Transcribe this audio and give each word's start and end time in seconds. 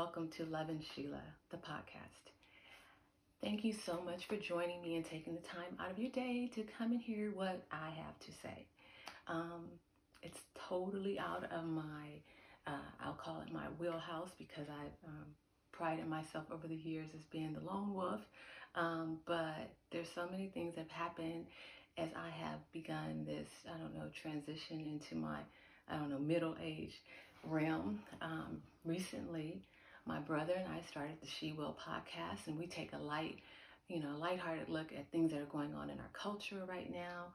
welcome 0.00 0.28
to 0.28 0.46
Lovin' 0.46 0.80
Sheila, 0.80 1.20
the 1.50 1.58
podcast. 1.58 2.32
Thank 3.42 3.66
you 3.66 3.74
so 3.74 4.00
much 4.02 4.24
for 4.24 4.36
joining 4.36 4.80
me 4.80 4.96
and 4.96 5.04
taking 5.04 5.34
the 5.34 5.46
time 5.46 5.76
out 5.78 5.90
of 5.90 5.98
your 5.98 6.10
day 6.10 6.50
to 6.54 6.64
come 6.78 6.92
and 6.92 7.02
hear 7.02 7.32
what 7.34 7.60
I 7.70 7.90
have 7.90 8.18
to 8.20 8.32
say. 8.42 8.64
Um, 9.28 9.66
it's 10.22 10.40
totally 10.70 11.18
out 11.18 11.44
of 11.52 11.66
my, 11.66 12.06
uh, 12.66 12.88
I'll 13.04 13.12
call 13.12 13.42
it 13.46 13.52
my 13.52 13.66
wheelhouse 13.78 14.30
because 14.38 14.68
I've 14.70 15.06
um, 15.06 15.26
prided 15.70 16.08
myself 16.08 16.46
over 16.50 16.66
the 16.66 16.74
years 16.76 17.08
as 17.14 17.26
being 17.26 17.52
the 17.52 17.60
lone 17.60 17.92
wolf. 17.92 18.22
Um, 18.76 19.18
but 19.26 19.68
there's 19.92 20.08
so 20.14 20.26
many 20.30 20.46
things 20.46 20.76
that 20.76 20.86
have 20.88 21.08
happened 21.08 21.44
as 21.98 22.08
I 22.16 22.30
have 22.42 22.60
begun 22.72 23.26
this, 23.26 23.50
I 23.66 23.76
don't 23.76 23.94
know, 23.94 24.08
transition 24.14 24.80
into 24.80 25.14
my, 25.14 25.40
I 25.90 25.96
don't 25.96 26.08
know, 26.08 26.18
middle 26.18 26.56
age 26.58 27.02
realm. 27.44 28.00
Um, 28.22 28.62
recently, 28.84 29.62
my 30.06 30.18
brother 30.18 30.54
and 30.54 30.68
I 30.68 30.80
started 30.88 31.16
the 31.20 31.28
She 31.28 31.52
Will 31.52 31.76
podcast, 31.78 32.46
and 32.46 32.58
we 32.58 32.66
take 32.66 32.92
a 32.92 32.98
light, 32.98 33.38
you 33.88 34.00
know, 34.00 34.16
lighthearted 34.18 34.68
look 34.68 34.92
at 34.92 35.10
things 35.10 35.32
that 35.32 35.40
are 35.40 35.46
going 35.46 35.74
on 35.74 35.90
in 35.90 35.98
our 35.98 36.10
culture 36.12 36.62
right 36.66 36.90
now. 36.92 37.26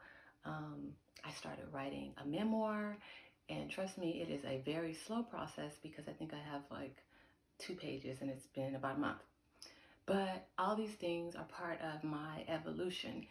Um, 0.46 0.94
I 1.24 1.32
started 1.32 1.66
writing 1.72 2.12
a 2.24 2.28
memoir, 2.28 2.98
and 3.50 3.70
trust 3.70 3.98
me, 3.98 4.22
it 4.22 4.32
is 4.32 4.44
a 4.46 4.62
very 4.66 4.94
slow 4.94 5.24
process 5.24 5.74
because 5.82 6.08
I 6.08 6.12
think 6.12 6.34
I 6.34 6.52
have 6.52 6.62
like 6.72 6.98
two 7.58 7.74
pages 7.74 8.18
and 8.22 8.30
it's 8.30 8.48
been 8.48 8.76
about 8.76 8.98
a 8.98 9.00
month. 9.00 9.22
But 10.06 10.48
all 10.58 10.76
these 10.76 10.94
things 10.94 11.36
are 11.36 11.46
part 11.46 11.80
of 11.82 12.04
my 12.04 12.44
evolution 12.48 13.26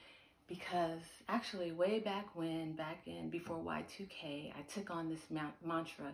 because 0.46 1.02
actually, 1.28 1.72
way 1.72 2.00
back 2.00 2.26
when, 2.34 2.72
back 2.72 3.02
in 3.06 3.30
before 3.30 3.56
Y2K, 3.56 4.52
I 4.56 4.62
took 4.62 4.90
on 4.90 5.08
this 5.08 5.22
mantra 5.64 6.12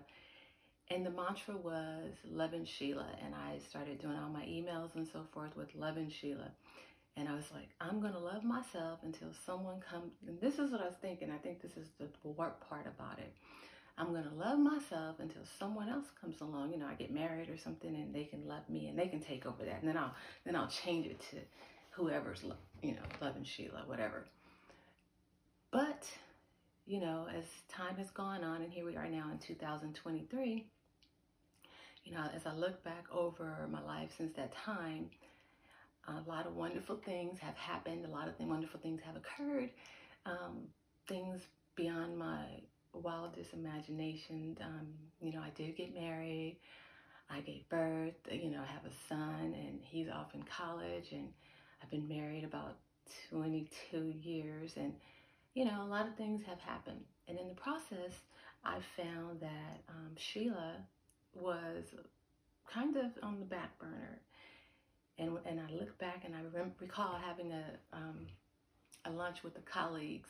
and 0.91 1.07
the 1.07 1.11
mantra 1.11 1.57
was 1.57 2.13
Lovin' 2.29 2.65
Sheila. 2.65 3.07
And 3.25 3.33
I 3.35 3.59
started 3.69 4.01
doing 4.01 4.17
all 4.17 4.29
my 4.29 4.43
emails 4.43 4.97
and 4.97 5.07
so 5.07 5.25
forth 5.33 5.57
with 5.57 5.75
Lovin' 5.77 6.11
Sheila. 6.11 6.51
And 7.17 7.29
I 7.29 7.35
was 7.35 7.51
like, 7.55 7.69
I'm 7.81 8.01
going 8.01 8.13
to 8.13 8.19
love 8.19 8.45
myself 8.45 8.99
until 9.05 9.29
someone 9.47 9.81
comes. 9.81 10.13
And 10.27 10.41
this 10.41 10.59
is 10.59 10.73
what 10.73 10.81
I 10.81 10.87
was 10.87 10.97
thinking. 11.01 11.31
I 11.31 11.39
think 11.39 11.63
this 11.63 11.77
is 11.77 11.89
the 11.99 12.09
work 12.29 12.69
part 12.69 12.87
about 12.87 13.19
it. 13.19 13.33
I'm 13.99 14.13
going 14.13 14.25
to 14.25 14.35
love 14.35 14.59
myself 14.59 15.17
until 15.21 15.43
someone 15.59 15.89
else 15.89 16.07
comes 16.21 16.41
along. 16.41 16.73
You 16.73 16.79
know, 16.79 16.87
I 16.87 16.95
get 16.95 17.13
married 17.13 17.51
or 17.51 17.59
something 17.59 17.95
and 17.95 18.15
they 18.15 18.25
can 18.25 18.49
love 18.49 18.69
me 18.69 18.89
and 18.89 18.99
they 18.99 19.09
can 19.09 19.21
take 19.21 19.47
over 19.47 19.65
that. 19.65 19.81
And 19.81 19.89
then 19.89 19.97
I'll, 19.97 20.15
then 20.45 20.57
I'll 20.57 20.69
change 20.69 21.07
it 21.07 21.21
to 21.31 21.37
whoever's, 21.91 22.43
you 22.83 22.93
know, 22.93 23.03
loving 23.21 23.45
Sheila, 23.45 23.85
whatever. 23.87 24.25
But, 25.71 26.05
you 26.87 27.01
know, 27.01 27.27
as 27.37 27.45
time 27.69 27.97
has 27.97 28.11
gone 28.11 28.43
on 28.43 28.63
and 28.63 28.73
here 28.73 28.87
we 28.87 28.97
are 28.97 29.09
now 29.09 29.29
in 29.31 29.39
2023, 29.39 30.67
you 32.11 32.17
know, 32.17 32.25
as 32.35 32.45
I 32.45 32.53
look 32.53 32.83
back 32.83 33.05
over 33.13 33.69
my 33.71 33.83
life 33.83 34.11
since 34.19 34.35
that 34.37 34.53
time, 34.53 35.11
a 36.09 36.29
lot 36.29 36.47
of 36.47 36.57
wonderful 36.57 36.97
things 36.97 37.39
have 37.39 37.55
happened. 37.55 38.05
A 38.05 38.09
lot 38.09 38.27
of 38.27 38.35
wonderful 38.41 38.81
things 38.81 39.01
have 39.07 39.15
occurred. 39.15 39.71
Um, 40.27 40.65
things 41.07 41.41
beyond 41.77 42.19
my 42.19 42.47
wildest 42.93 43.53
imagination. 43.53 44.59
Um, 44.61 44.89
you 45.21 45.33
know, 45.33 45.41
I 45.41 45.51
did 45.51 45.77
get 45.77 45.95
married. 45.95 46.57
I 47.31 47.41
gave 47.41 47.69
birth. 47.69 48.15
You 48.29 48.51
know, 48.51 48.61
I 48.61 48.73
have 48.73 48.85
a 48.85 49.09
son, 49.09 49.55
and 49.55 49.79
he's 49.85 50.09
off 50.09 50.35
in 50.35 50.43
college, 50.43 51.13
and 51.13 51.29
I've 51.81 51.91
been 51.91 52.09
married 52.09 52.43
about 52.43 52.79
22 53.31 54.15
years, 54.21 54.73
and 54.77 54.95
you 55.55 55.65
know, 55.65 55.83
a 55.83 55.87
lot 55.87 56.09
of 56.09 56.17
things 56.17 56.43
have 56.47 56.61
happened. 56.61 57.03
And 57.29 57.39
in 57.39 57.49
the 57.49 57.55
process, 57.55 58.13
I 58.65 58.79
found 58.97 59.41
that 59.41 59.83
um, 59.89 60.11
Sheila 60.17 60.77
was 61.35 61.85
kind 62.73 62.97
of 62.97 63.13
on 63.23 63.41
the 63.41 63.47
back 63.47 63.79
burner. 63.79 64.21
And, 65.19 65.37
and 65.47 65.61
I 65.61 65.73
look 65.73 65.99
back 65.99 66.23
and 66.25 66.35
I 66.35 66.41
rem- 66.57 66.73
recall 66.81 67.19
having 67.25 67.53
a, 67.53 67.65
um, 67.93 68.27
a 69.05 69.11
lunch 69.11 69.43
with 69.43 69.55
the 69.55 69.61
colleagues, 69.61 70.29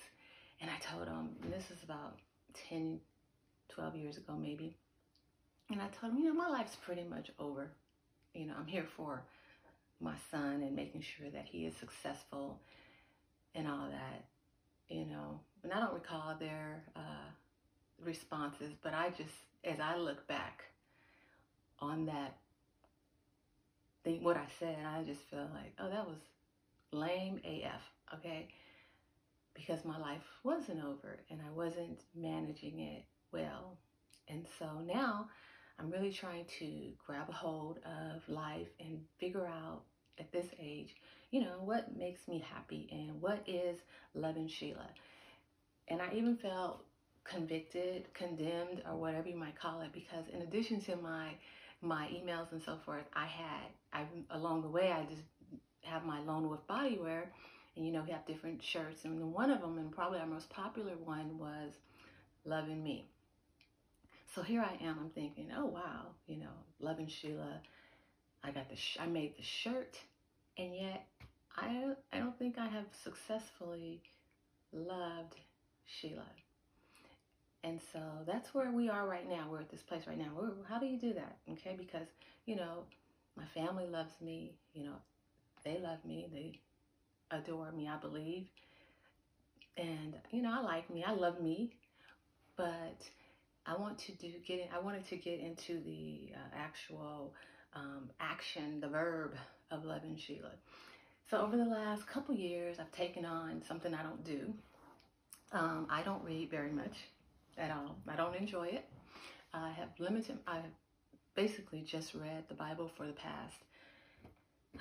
and 0.61 0.71
I 0.71 0.79
told 0.79 1.07
them, 1.07 1.31
this 1.49 1.71
is 1.71 1.83
about 1.85 2.19
10, 2.69 3.01
12 3.69 3.97
years 3.97 4.17
ago, 4.17 4.35
maybe. 4.37 4.77
And 5.71 5.81
I 5.81 5.87
told 5.89 6.13
them, 6.13 6.19
you 6.19 6.25
know, 6.27 6.35
my 6.35 6.49
life's 6.49 6.77
pretty 6.77 7.05
much 7.05 7.31
over. 7.39 7.71
You 8.35 8.47
know, 8.47 8.55
I'm 8.59 8.67
here 8.67 8.87
for 8.97 9.23
my 10.01 10.15
son 10.31 10.63
and 10.63 10.75
making 10.75 11.03
sure 11.03 11.31
that 11.31 11.47
he 11.47 11.67
is 11.67 11.75
successful 11.77 12.61
and 13.55 13.69
all 13.69 13.89
that, 13.91 14.25
you 14.89 15.05
know. 15.07 15.41
And 15.63 15.73
I 15.73 15.79
don't 15.81 15.95
recall 15.95 16.35
their 16.39 16.83
uh, 16.97 17.31
responses, 18.03 18.73
but 18.83 18.95
I 18.95 19.11
just, 19.11 19.35
as 19.65 19.79
I 19.81 19.97
look 19.97 20.27
back, 20.27 20.65
on 21.81 22.07
that 22.07 22.37
thing, 24.05 24.23
what 24.23 24.37
I 24.37 24.47
said, 24.59 24.79
I 24.87 25.03
just 25.03 25.23
feel 25.23 25.49
like, 25.55 25.73
oh, 25.79 25.91
that 25.91 26.07
was 26.07 26.19
lame 26.93 27.41
AF, 27.45 27.83
okay? 28.15 28.49
Because 29.55 29.85
my 29.85 29.99
life 29.99 30.23
wasn't 30.43 30.85
over 30.85 31.19
and 31.31 31.41
I 31.47 31.51
wasn't 31.53 32.01
managing 32.15 32.81
it 32.81 33.05
well. 33.33 33.77
And 34.29 34.47
so 34.59 34.67
now 34.87 35.29
I'm 35.79 35.91
really 35.91 36.13
trying 36.13 36.47
to 36.59 36.93
grab 37.07 37.29
a 37.29 37.33
hold 37.33 37.79
of 37.85 38.29
life 38.29 38.69
and 38.79 39.01
figure 39.19 39.47
out 39.47 39.83
at 40.19 40.33
this 40.33 40.47
age, 40.61 40.95
you 41.31 41.41
know, 41.41 41.57
what 41.61 41.97
makes 41.97 42.29
me 42.29 42.45
happy 42.55 42.89
and 42.93 43.21
what 43.21 43.43
is 43.47 43.79
loving 44.15 44.49
Sheila. 44.49 44.89
And 45.89 46.01
I 46.01 46.13
even 46.15 46.37
felt 46.37 46.85
convicted, 47.25 48.13
condemned, 48.15 48.83
or 48.87 48.97
whatever 48.97 49.29
you 49.29 49.37
might 49.37 49.59
call 49.59 49.81
it, 49.81 49.93
because 49.93 50.25
in 50.33 50.43
addition 50.43 50.81
to 50.83 50.97
my 50.97 51.33
my 51.83 52.09
emails 52.09 52.53
and 52.53 52.63
so 52.63 52.79
forth, 52.85 53.05
I 53.15 53.27
had, 53.27 53.67
I 53.93 54.05
along 54.31 54.63
the 54.63 54.69
way, 54.69 54.93
I 54.93 55.05
just 55.05 55.23
have 55.83 56.05
my 56.05 56.21
Lone 56.21 56.49
Wolf 56.49 56.67
bodywear, 56.69 57.25
and 57.77 57.87
you 57.87 57.93
know, 57.93 58.03
we 58.03 58.13
have 58.13 58.27
different 58.27 58.63
shirts, 58.63 59.05
and 59.05 59.33
one 59.33 59.51
of 59.51 59.61
them, 59.61 59.79
and 59.79 59.91
probably 59.91 60.19
our 60.19 60.27
most 60.27 60.51
popular 60.51 60.93
one, 61.05 61.39
was 61.39 61.73
Loving 62.45 62.83
Me. 62.83 63.07
So 64.35 64.43
here 64.43 64.63
I 64.63 64.85
am, 64.85 64.99
I'm 65.01 65.11
thinking, 65.11 65.49
oh 65.57 65.67
wow, 65.67 66.07
you 66.27 66.37
know, 66.37 66.55
Loving 66.81 67.09
Sheila. 67.09 67.61
I 68.43 68.51
got 68.53 68.69
the, 68.69 68.77
I 68.99 69.07
made 69.07 69.37
the 69.37 69.43
shirt, 69.43 69.99
and 70.57 70.75
yet 70.75 71.07
I, 71.57 71.95
I 72.13 72.19
don't 72.19 72.39
think 72.39 72.59
I 72.59 72.67
have 72.67 72.87
successfully 73.03 74.03
loved 74.73 75.37
Sheila. 75.87 76.27
And 77.63 77.81
so 77.93 78.01
that's 78.27 78.55
where 78.55 78.71
we 78.71 78.89
are 78.89 79.07
right 79.07 79.29
now. 79.29 79.49
We're 79.51 79.61
at 79.61 79.71
this 79.71 79.83
place 79.83 80.07
right 80.07 80.19
now. 80.19 80.31
How 80.69 80.79
do 80.79 80.87
you 80.87 80.99
do 80.99 81.13
that? 81.15 81.37
Okay, 81.53 81.75
because 81.77 82.07
you 82.47 82.57
know, 82.57 82.85
my 83.37 83.45
family 83.55 83.87
loves 83.87 84.15
me. 84.21 84.55
You 84.73 84.85
know, 84.85 84.97
they 85.65 85.79
love 85.79 86.03
me. 86.05 86.27
They 86.33 86.59
adore 87.37 87.71
me. 87.73 87.87
I 87.87 87.99
believe, 87.99 88.47
and 89.77 90.15
you 90.31 90.41
know, 90.41 90.53
I 90.59 90.63
like 90.63 90.89
me. 90.89 91.05
I 91.05 91.13
love 91.13 91.41
me, 91.41 91.71
but 92.57 92.97
I 93.67 93.77
want 93.77 93.99
to 93.99 94.13
do 94.13 94.33
get 94.47 94.61
in. 94.61 94.67
I 94.75 94.81
wanted 94.81 95.07
to 95.09 95.17
get 95.17 95.41
into 95.41 95.81
the 95.85 96.33
uh, 96.35 96.57
actual 96.57 97.35
um, 97.75 98.11
action, 98.21 98.81
the 98.81 98.89
verb 98.89 99.35
of 99.71 99.85
loving 99.85 100.17
Sheila. 100.17 100.53
So 101.31 101.39
over 101.39 101.57
the 101.57 101.65
last 101.65 102.07
couple 102.07 102.35
years, 102.35 102.79
I've 102.81 102.91
taken 102.91 103.25
on 103.25 103.63
something 103.69 103.95
I 103.95 104.03
don't 104.03 104.25
do. 104.25 104.53
Um, 105.53 105.87
I 105.91 106.03
don't 106.03 106.25
read 106.25 106.51
very 106.51 106.73
much 106.73 106.97
at 107.59 107.71
all. 107.71 107.97
I 108.09 108.17
don't 108.17 108.37
enjoy 108.37 108.69
it. 108.69 108.85
I 109.53 109.71
have 109.71 109.89
limited, 109.99 110.39
I 110.47 110.61
basically 111.35 111.83
just 111.83 112.15
read 112.15 112.45
the 112.49 112.55
Bible 112.55 112.91
for 112.97 113.07
the 113.07 113.13
past, 113.13 113.57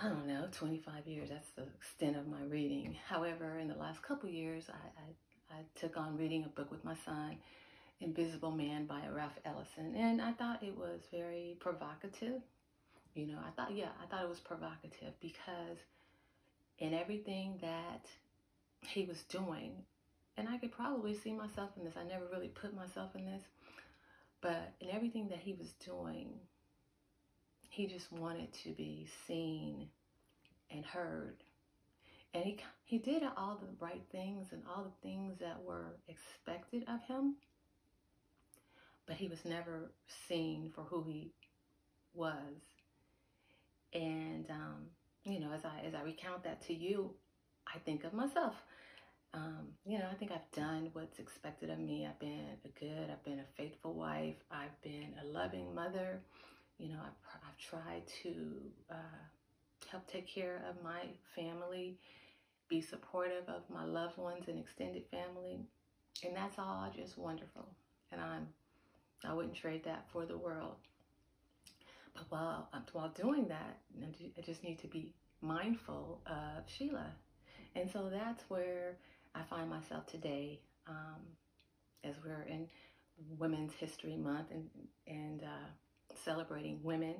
I 0.01 0.07
don't 0.09 0.27
know, 0.27 0.47
25 0.51 1.07
years. 1.07 1.29
That's 1.29 1.49
the 1.55 1.63
extent 1.63 2.15
of 2.15 2.27
my 2.27 2.41
reading. 2.47 2.95
However, 3.07 3.57
in 3.57 3.67
the 3.67 3.75
last 3.75 4.01
couple 4.03 4.29
years, 4.29 4.65
I, 4.69 5.55
I, 5.55 5.59
I 5.59 5.61
took 5.79 5.97
on 5.97 6.17
reading 6.17 6.43
a 6.43 6.49
book 6.49 6.69
with 6.69 6.85
my 6.85 6.95
son, 7.05 7.37
Invisible 8.01 8.51
Man 8.51 8.85
by 8.85 9.01
Ralph 9.11 9.39
Ellison. 9.45 9.95
And 9.95 10.21
I 10.21 10.31
thought 10.33 10.63
it 10.63 10.77
was 10.77 11.01
very 11.11 11.57
provocative. 11.59 12.41
You 13.15 13.27
know, 13.27 13.39
I 13.45 13.49
thought, 13.51 13.75
yeah, 13.75 13.89
I 14.01 14.05
thought 14.05 14.23
it 14.23 14.29
was 14.29 14.39
provocative 14.39 15.13
because 15.19 15.77
in 16.77 16.93
everything 16.93 17.57
that 17.61 18.05
he 18.87 19.05
was 19.05 19.21
doing, 19.23 19.73
and 20.39 20.47
I 20.47 20.57
could 20.57 20.71
probably 20.71 21.13
see 21.13 21.33
myself 21.33 21.71
in 21.77 21.83
this. 21.83 21.95
I 21.99 22.07
never 22.07 22.25
really 22.31 22.47
put 22.47 22.73
myself 22.73 23.13
in 23.13 23.25
this. 23.25 23.43
But 24.41 24.73
in 24.79 24.89
everything 24.89 25.27
that 25.27 25.39
he 25.39 25.53
was 25.53 25.67
doing, 25.85 26.29
he 27.69 27.87
just 27.87 28.09
wanted 28.09 28.53
to 28.63 28.69
be 28.69 29.05
seen 29.27 29.89
and 30.71 30.85
heard. 30.85 31.43
And 32.33 32.45
he, 32.45 32.57
he 32.85 32.99
did 32.99 33.21
all 33.35 33.59
the 33.59 33.85
right 33.85 34.01
things 34.13 34.47
and 34.53 34.63
all 34.65 34.83
the 34.83 35.07
things 35.07 35.39
that 35.41 35.61
were 35.61 35.97
expected 36.07 36.85
of 36.87 37.01
him. 37.03 37.35
But 39.07 39.17
he 39.17 39.27
was 39.27 39.43
never 39.43 39.91
seen 40.29 40.71
for 40.73 40.83
who 40.83 41.03
he 41.03 41.33
was. 42.13 42.61
And, 43.93 44.49
um, 44.49 44.85
you 45.25 45.41
know, 45.41 45.51
as 45.51 45.65
I, 45.65 45.85
as 45.85 45.95
I 45.95 46.01
recount 46.01 46.45
that 46.45 46.65
to 46.67 46.73
you, 46.73 47.11
I 47.67 47.79
think 47.79 48.05
of 48.05 48.13
myself 48.13 48.55
um, 49.33 49.67
you 49.85 49.99
know, 49.99 50.07
I 50.11 50.15
think 50.15 50.31
I've 50.31 50.51
done 50.51 50.89
what's 50.93 51.19
expected 51.19 51.69
of 51.69 51.79
me. 51.79 52.07
I've 52.07 52.19
been 52.19 52.45
a 52.65 52.79
good, 52.79 53.09
I've 53.11 53.23
been 53.23 53.39
a 53.39 53.45
faithful 53.57 53.93
wife, 53.93 54.35
I've 54.51 54.79
been 54.81 55.13
a 55.23 55.25
loving 55.27 55.73
mother, 55.75 56.21
You 56.77 56.89
know, 56.89 56.99
I've, 57.01 57.39
I've 57.47 57.57
tried 57.57 58.03
to 58.23 58.33
uh, 58.91 58.95
help 59.91 60.07
take 60.07 60.27
care 60.27 60.63
of 60.69 60.83
my 60.83 61.01
family, 61.35 61.97
be 62.69 62.81
supportive 62.81 63.47
of 63.49 63.63
my 63.69 63.85
loved 63.85 64.17
ones 64.17 64.47
and 64.47 64.59
extended 64.59 65.03
family, 65.11 65.59
and 66.25 66.35
that's 66.35 66.59
all 66.59 66.91
just 66.95 67.17
wonderful. 67.17 67.67
And 68.11 68.21
I'm 68.21 68.47
I 69.25 69.33
wouldn't 69.33 69.55
trade 69.55 69.83
that 69.85 70.05
for 70.11 70.25
the 70.25 70.37
world. 70.37 70.75
But 72.13 72.25
while 72.29 72.69
while 72.93 73.09
doing 73.09 73.47
that, 73.49 73.79
I 74.37 74.41
just 74.41 74.63
need 74.63 74.79
to 74.79 74.87
be 74.87 75.13
mindful 75.41 76.21
of 76.27 76.63
Sheila, 76.69 77.11
and 77.75 77.89
so 77.89 78.09
that's 78.11 78.43
where 78.49 78.97
I 79.35 79.41
find 79.43 79.69
myself 79.69 80.07
today, 80.07 80.59
um, 80.87 81.21
as 82.03 82.15
we're 82.23 82.43
in 82.43 82.67
Women's 83.37 83.73
History 83.73 84.15
Month 84.15 84.47
and 84.51 84.69
and 85.07 85.43
uh, 85.43 86.15
celebrating 86.23 86.79
women. 86.83 87.15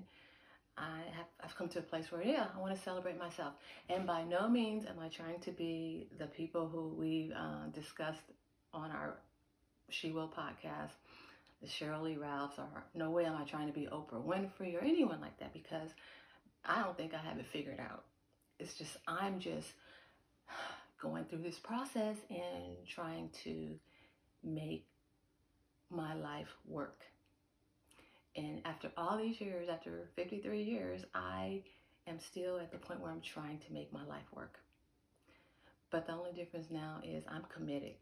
I 0.77 1.01
have 1.15 1.25
I've 1.43 1.55
come 1.57 1.67
to 1.69 1.79
a 1.79 1.83
place 1.83 2.11
where 2.11 2.23
yeah 2.23 2.47
I 2.55 2.59
want 2.59 2.75
to 2.75 2.81
celebrate 2.81 3.17
myself, 3.17 3.53
and 3.89 4.07
by 4.07 4.23
no 4.23 4.47
means 4.47 4.85
am 4.85 4.99
I 4.99 5.09
trying 5.09 5.39
to 5.41 5.51
be 5.51 6.07
the 6.17 6.27
people 6.27 6.67
who 6.67 6.95
we 6.97 7.31
uh, 7.37 7.67
discussed 7.73 8.21
on 8.73 8.91
our 8.91 9.17
She 9.89 10.11
Will 10.11 10.29
podcast, 10.29 10.91
the 11.61 11.67
Sheryl 11.67 12.03
Lee 12.03 12.17
Ralphs, 12.17 12.57
or 12.57 12.85
no 12.95 13.11
way 13.11 13.25
am 13.25 13.35
I 13.35 13.43
trying 13.43 13.67
to 13.67 13.73
be 13.73 13.87
Oprah 13.91 14.23
Winfrey 14.23 14.75
or 14.75 14.83
anyone 14.83 15.19
like 15.19 15.37
that 15.39 15.53
because 15.53 15.89
I 16.63 16.81
don't 16.81 16.95
think 16.95 17.13
I 17.13 17.17
have 17.17 17.39
it 17.39 17.47
figured 17.51 17.79
out. 17.79 18.05
It's 18.59 18.73
just 18.75 18.95
I'm 19.07 19.39
just 19.39 19.67
going 21.01 21.25
through 21.25 21.43
this 21.43 21.59
process 21.59 22.17
and 22.29 22.75
trying 22.87 23.29
to 23.43 23.69
make 24.43 24.85
my 25.89 26.13
life 26.13 26.49
work. 26.67 27.01
And 28.35 28.61
after 28.65 28.91
all 28.95 29.17
these 29.17 29.41
years, 29.41 29.69
after 29.69 30.09
53 30.15 30.61
years, 30.61 31.01
I 31.13 31.63
am 32.07 32.19
still 32.19 32.59
at 32.59 32.71
the 32.71 32.77
point 32.77 33.01
where 33.01 33.11
I'm 33.11 33.21
trying 33.21 33.59
to 33.59 33.73
make 33.73 33.91
my 33.91 34.05
life 34.05 34.25
work. 34.35 34.59
But 35.91 36.05
the 36.05 36.13
only 36.13 36.31
difference 36.33 36.67
now 36.69 37.01
is 37.03 37.23
I'm 37.27 37.45
committed 37.53 37.93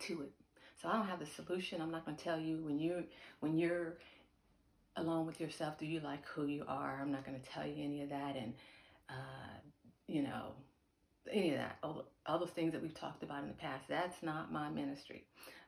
to 0.00 0.22
it. 0.22 0.32
So 0.80 0.88
I 0.88 0.92
don't 0.96 1.06
have 1.06 1.20
the 1.20 1.26
solution. 1.26 1.80
I'm 1.80 1.90
not 1.90 2.04
going 2.04 2.16
to 2.16 2.22
tell 2.22 2.38
you 2.38 2.58
when 2.58 2.78
you 2.78 3.04
when 3.40 3.56
you're 3.56 3.96
alone 4.96 5.26
with 5.26 5.40
yourself, 5.40 5.78
do 5.78 5.86
you 5.86 6.00
like 6.00 6.26
who 6.26 6.46
you 6.46 6.64
are? 6.68 6.98
I'm 7.00 7.10
not 7.10 7.24
going 7.24 7.40
to 7.40 7.50
tell 7.50 7.66
you 7.66 7.82
any 7.82 8.02
of 8.02 8.10
that 8.10 8.36
and 8.36 8.52
uh, 9.08 9.58
you 10.06 10.22
know 10.22 10.52
any 11.30 11.50
of 11.50 11.58
that. 11.58 11.78
All, 11.82 12.04
those 12.38 12.50
things 12.50 12.72
that 12.72 12.82
we've 12.82 12.94
talked 12.94 13.22
about 13.22 13.42
in 13.42 13.48
the 13.48 13.54
past. 13.54 13.84
That's 13.88 14.22
not 14.22 14.52
my 14.52 14.68
ministry. 14.70 15.24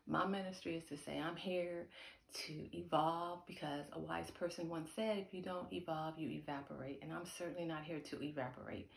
My 0.07 0.27
ministry 0.27 0.77
is 0.77 0.85
to 0.89 0.97
say 0.97 1.19
I'm 1.19 1.37
here 1.37 1.87
to 2.47 2.77
evolve 2.77 3.41
because 3.47 3.85
a 3.93 3.99
wise 3.99 4.31
person 4.31 4.69
once 4.69 4.91
said, 4.95 5.19
if 5.19 5.33
you 5.33 5.43
don't 5.43 5.73
evolve, 5.73 6.19
you 6.19 6.31
evaporate. 6.31 7.01
And 7.03 7.13
I'm 7.13 7.27
certainly 7.39 7.67
not 7.67 7.85
here 7.85 8.01
to 8.11 8.23
evaporate. 8.23 8.91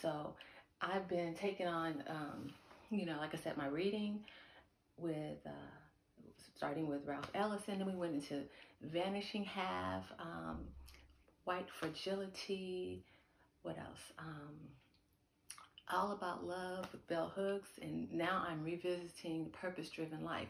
So 0.00 0.34
I've 0.80 1.08
been 1.08 1.34
taking 1.34 1.66
on, 1.66 2.02
um, 2.08 2.52
you 2.90 3.06
know, 3.06 3.16
like 3.18 3.34
I 3.34 3.38
said, 3.38 3.56
my 3.56 3.66
reading 3.66 4.20
with, 4.96 5.38
uh, 5.46 5.50
starting 6.56 6.86
with 6.88 7.00
Ralph 7.06 7.30
Ellison, 7.34 7.80
and 7.80 7.86
we 7.86 7.94
went 7.94 8.14
into 8.14 8.42
Vanishing 8.82 9.44
Half, 9.44 10.04
um, 10.18 10.60
White 11.44 11.68
Fragility, 11.78 13.04
what 13.62 13.78
else? 13.78 14.12
Um, 14.18 14.56
all 15.90 16.12
About 16.12 16.46
Love 16.46 16.86
with 16.92 17.06
Bell 17.08 17.32
Hooks, 17.34 17.70
and 17.80 18.12
now 18.12 18.44
I'm 18.48 18.62
revisiting 18.62 19.50
Purpose 19.52 19.90
Driven 19.90 20.24
Life. 20.24 20.48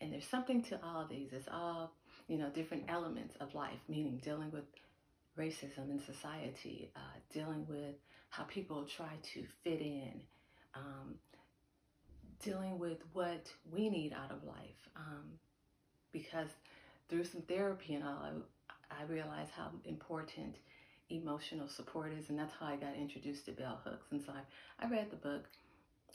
And 0.00 0.12
there's 0.12 0.26
something 0.26 0.62
to 0.64 0.78
all 0.82 1.06
these. 1.08 1.32
It's 1.32 1.48
all, 1.52 1.92
you 2.28 2.36
know, 2.36 2.50
different 2.50 2.84
elements 2.88 3.34
of 3.40 3.54
life, 3.54 3.78
meaning 3.88 4.20
dealing 4.22 4.50
with 4.50 4.64
racism 5.38 5.90
in 5.90 6.00
society, 6.04 6.90
uh, 6.96 7.18
dealing 7.32 7.66
with 7.68 7.94
how 8.30 8.44
people 8.44 8.84
try 8.84 9.12
to 9.34 9.44
fit 9.64 9.80
in, 9.80 10.20
um, 10.74 11.14
dealing 12.42 12.78
with 12.78 12.98
what 13.12 13.46
we 13.72 13.88
need 13.88 14.12
out 14.12 14.30
of 14.30 14.44
life. 14.44 14.88
Um, 14.96 15.24
because 16.12 16.48
through 17.08 17.24
some 17.24 17.42
therapy 17.42 17.94
and 17.94 18.04
all, 18.04 18.42
I, 18.90 19.02
I 19.02 19.04
realized 19.06 19.52
how 19.56 19.70
important 19.84 20.56
emotional 21.10 21.68
support 21.68 22.12
is, 22.12 22.30
and 22.30 22.38
that's 22.38 22.52
how 22.58 22.66
I 22.66 22.76
got 22.76 22.94
introduced 22.96 23.46
to 23.46 23.52
bell 23.52 23.80
hooks. 23.84 24.06
And 24.10 24.22
so 24.22 24.32
I, 24.32 24.84
I 24.84 24.88
read 24.88 25.10
the 25.10 25.16
book, 25.16 25.44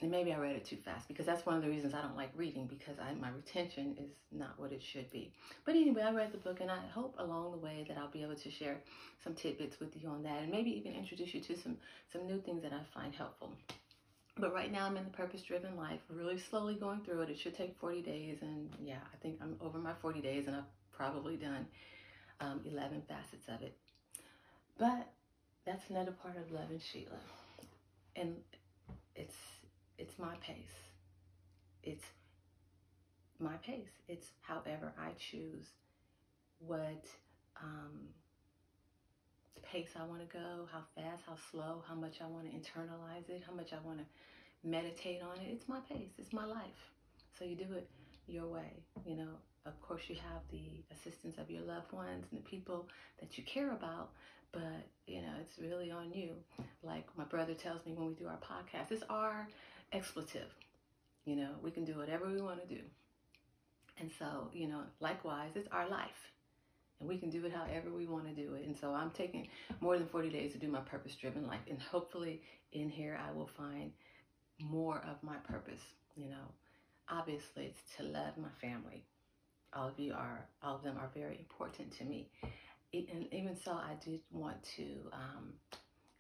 and 0.02 0.10
maybe 0.10 0.34
I 0.34 0.38
read 0.38 0.56
it 0.56 0.66
too 0.66 0.78
fast 0.78 1.08
because 1.08 1.26
that's 1.26 1.46
one 1.46 1.56
of 1.56 1.62
the 1.62 1.70
reasons 1.70 1.94
I 1.94 2.02
don't 2.02 2.18
like 2.18 2.32
reading 2.36 2.68
because 2.68 2.98
I, 3.00 3.14
my 3.14 3.30
retention 3.30 3.96
is 4.00 4.10
not 4.32 4.60
what 4.60 4.72
it 4.72 4.82
should 4.82 5.10
be. 5.12 5.32
But 5.66 5.76
anyway, 5.76 6.02
I 6.02 6.12
read 6.12 6.32
the 6.32 6.38
book, 6.38 6.60
and 6.62 6.72
I 6.72 6.80
hope 6.94 7.16
along 7.20 7.52
the 7.52 7.58
way 7.58 7.86
that 7.88 7.98
I'll 7.98 8.12
be 8.12 8.24
able 8.24 8.36
to 8.36 8.52
share 8.52 8.78
some 9.24 9.34
tidbits 9.36 9.80
with 9.80 10.02
you 10.02 10.10
on 10.10 10.24
that, 10.24 10.42
and 10.42 10.52
maybe 10.52 10.72
even 10.72 10.94
introduce 10.94 11.34
you 11.34 11.42
to 11.42 11.58
some 11.58 11.78
some 12.12 12.28
new 12.28 12.42
things 12.42 12.64
that 12.64 12.74
I 12.74 12.82
find 12.94 13.14
helpful. 13.14 13.54
But 14.38 14.54
right 14.54 14.72
now 14.72 14.86
I'm 14.86 14.98
in 14.98 15.04
the 15.04 15.10
purpose 15.10 15.42
driven 15.42 15.76
life, 15.76 16.00
really 16.10 16.40
slowly 16.40 16.76
going 16.76 17.02
through 17.02 17.22
it. 17.22 17.30
It 17.30 17.38
should 17.38 17.56
take 17.56 17.78
40 17.80 18.02
days. 18.02 18.38
And 18.42 18.70
yeah, 18.84 19.00
I 19.14 19.18
think 19.22 19.40
I'm 19.42 19.56
over 19.62 19.78
my 19.78 19.94
40 20.02 20.22
days 20.22 20.48
and 20.48 20.56
I've 20.56 20.64
probably 20.92 21.36
done 21.36 21.68
um, 22.40 22.62
11 22.66 23.04
facets 23.08 23.48
of 23.50 23.62
it. 23.62 23.76
But 24.82 25.14
that's 25.64 25.92
another 25.92 26.12
part 26.12 26.38
of 26.38 26.52
loving 26.52 26.80
Sheila. 26.80 27.22
And 28.16 28.38
it's 29.16 29.36
it's 30.00 30.18
my 30.18 30.34
pace. 30.42 30.80
It's 31.84 32.04
my 33.40 33.58
pace. 33.58 33.94
It's 34.08 34.30
however 34.42 34.92
I 35.00 35.12
choose 35.20 35.68
what 36.58 37.06
um, 37.62 38.10
pace 39.62 39.90
I 39.96 40.04
want 40.04 40.28
to 40.28 40.34
go, 40.36 40.68
how 40.72 40.82
fast, 40.96 41.22
how 41.28 41.36
slow, 41.52 41.84
how 41.88 41.94
much 41.94 42.16
I 42.20 42.26
want 42.26 42.46
to 42.46 42.52
internalize 42.52 43.30
it, 43.30 43.44
how 43.46 43.54
much 43.54 43.74
I 43.74 43.86
want 43.86 44.00
to 44.00 44.68
meditate 44.68 45.22
on 45.22 45.38
it. 45.46 45.52
It's 45.52 45.70
my 45.70 45.80
pace. 45.82 46.14
It's 46.18 46.34
my 46.34 46.46
life. 46.46 46.82
So 47.38 47.46
you 47.46 47.56
do 47.56 47.72
it 47.76 47.88
your 48.26 48.48
way. 48.48 48.82
You 49.06 49.18
know, 49.18 49.36
of 49.66 49.80
course, 49.82 50.04
you 50.08 50.16
have 50.16 50.42
the 50.52 50.84
assistance 50.92 51.38
of 51.38 51.50
your 51.50 51.62
loved 51.62 51.92
ones 51.92 52.26
and 52.32 52.40
the 52.40 52.50
people 52.50 52.88
that 53.20 53.38
you 53.38 53.44
care 53.44 53.72
about, 53.72 54.10
but 54.52 54.88
you 55.06 55.22
know 55.22 55.34
it's 55.40 55.60
really 55.60 55.92
on 55.92 56.12
you. 56.12 56.32
Like 56.84 57.06
my 57.16 57.26
brother 57.26 57.54
tells 57.54 57.86
me 57.86 57.94
when 57.94 58.08
we 58.08 58.14
do 58.16 58.28
our 58.28 58.38
podcast 58.38 58.92
it's 58.92 59.04
our 59.10 59.48
expletive. 59.94 60.54
You 61.26 61.36
know 61.36 61.50
we 61.62 61.72
can 61.72 61.86
do 61.86 61.98
whatever 61.98 62.28
we 62.28 62.42
want 62.42 62.68
to 62.68 62.76
do. 62.76 62.82
And 64.00 64.10
so 64.18 64.50
you 64.54 64.68
know 64.68 64.82
likewise 65.00 65.52
it's 65.56 65.70
our 65.72 65.88
life. 65.88 66.32
And 67.00 67.10
we 67.10 67.18
can 67.18 67.32
do 67.32 67.44
it 67.46 67.52
however 67.52 67.90
we 67.96 68.06
want 68.06 68.28
to 68.28 68.34
do 68.34 68.56
it. 68.56 68.66
And 68.66 68.76
so 68.76 68.94
i'm 68.94 69.12
taking 69.12 69.48
more 69.80 69.98
than 69.98 70.08
40 70.08 70.30
days 70.30 70.54
to 70.54 70.60
do 70.60 70.68
my 70.68 70.82
purpose 70.82 71.16
driven 71.16 71.46
life. 71.46 71.62
And 71.70 71.80
hopefully 71.80 72.42
in 72.74 72.90
here 72.90 73.20
i 73.28 73.32
will 73.32 73.50
find 73.58 73.92
more 74.60 75.04
of 75.08 75.22
my 75.22 75.38
purpose. 75.38 75.82
You 76.16 76.30
know 76.30 76.48
obviously 77.10 77.66
it's 77.66 77.96
to 77.98 78.04
love 78.04 78.38
my 78.38 78.50
family 78.62 79.04
all 79.74 79.88
of 79.88 80.00
you 80.00 80.14
are 80.14 80.46
all 80.64 80.76
of 80.76 80.84
them 80.84 80.98
are 80.98 81.10
very 81.16 81.38
important 81.38 81.92
to 81.98 82.04
me 82.04 82.28
and 82.94 83.28
even 83.32 83.56
so, 83.56 83.72
I 83.72 83.94
did 84.04 84.20
want 84.32 84.62
to 84.76 84.84
um, 85.14 85.54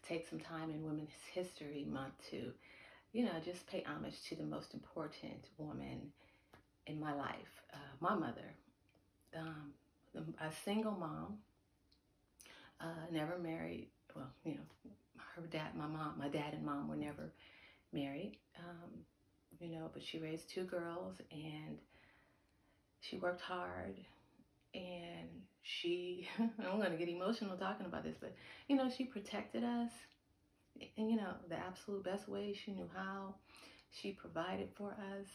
take 0.07 0.27
some 0.27 0.39
time 0.39 0.69
in 0.69 0.83
Women's 0.83 1.09
History 1.33 1.85
Month 1.89 2.13
to, 2.29 2.51
you 3.11 3.25
know, 3.25 3.31
just 3.43 3.67
pay 3.67 3.83
homage 3.85 4.23
to 4.29 4.35
the 4.35 4.43
most 4.43 4.73
important 4.73 5.49
woman 5.57 6.13
in 6.87 6.99
my 6.99 7.13
life, 7.13 7.61
uh, 7.73 7.77
my 7.99 8.15
mother. 8.15 8.55
Um, 9.37 9.73
a 10.39 10.51
single 10.63 10.93
mom, 10.93 11.37
uh, 12.79 13.05
never 13.11 13.37
married. 13.37 13.87
Well, 14.15 14.29
you 14.45 14.53
know, 14.55 14.91
her 15.35 15.41
dad, 15.41 15.75
my 15.75 15.87
mom, 15.87 16.15
my 16.17 16.29
dad 16.29 16.53
and 16.53 16.65
mom 16.65 16.87
were 16.87 16.95
never 16.95 17.31
married. 17.91 18.37
Um, 18.57 18.91
you 19.59 19.69
know, 19.75 19.89
but 19.93 20.03
she 20.03 20.19
raised 20.19 20.49
two 20.49 20.63
girls 20.63 21.15
and 21.31 21.77
she 23.01 23.17
worked 23.17 23.41
hard 23.41 23.97
and 24.75 25.29
she 25.63 26.27
i'm 26.39 26.79
going 26.79 26.91
to 26.91 26.97
get 26.97 27.09
emotional 27.09 27.57
talking 27.57 27.87
about 27.87 28.03
this 28.03 28.17
but 28.19 28.33
you 28.67 28.77
know 28.77 28.89
she 28.89 29.05
protected 29.05 29.63
us 29.63 29.91
and 30.97 31.09
you 31.09 31.17
know 31.17 31.33
the 31.49 31.57
absolute 31.57 32.03
best 32.03 32.27
way 32.29 32.53
she 32.53 32.71
knew 32.71 32.89
how. 32.95 33.35
She 33.91 34.13
provided 34.13 34.69
for 34.75 34.91
us. 34.91 35.27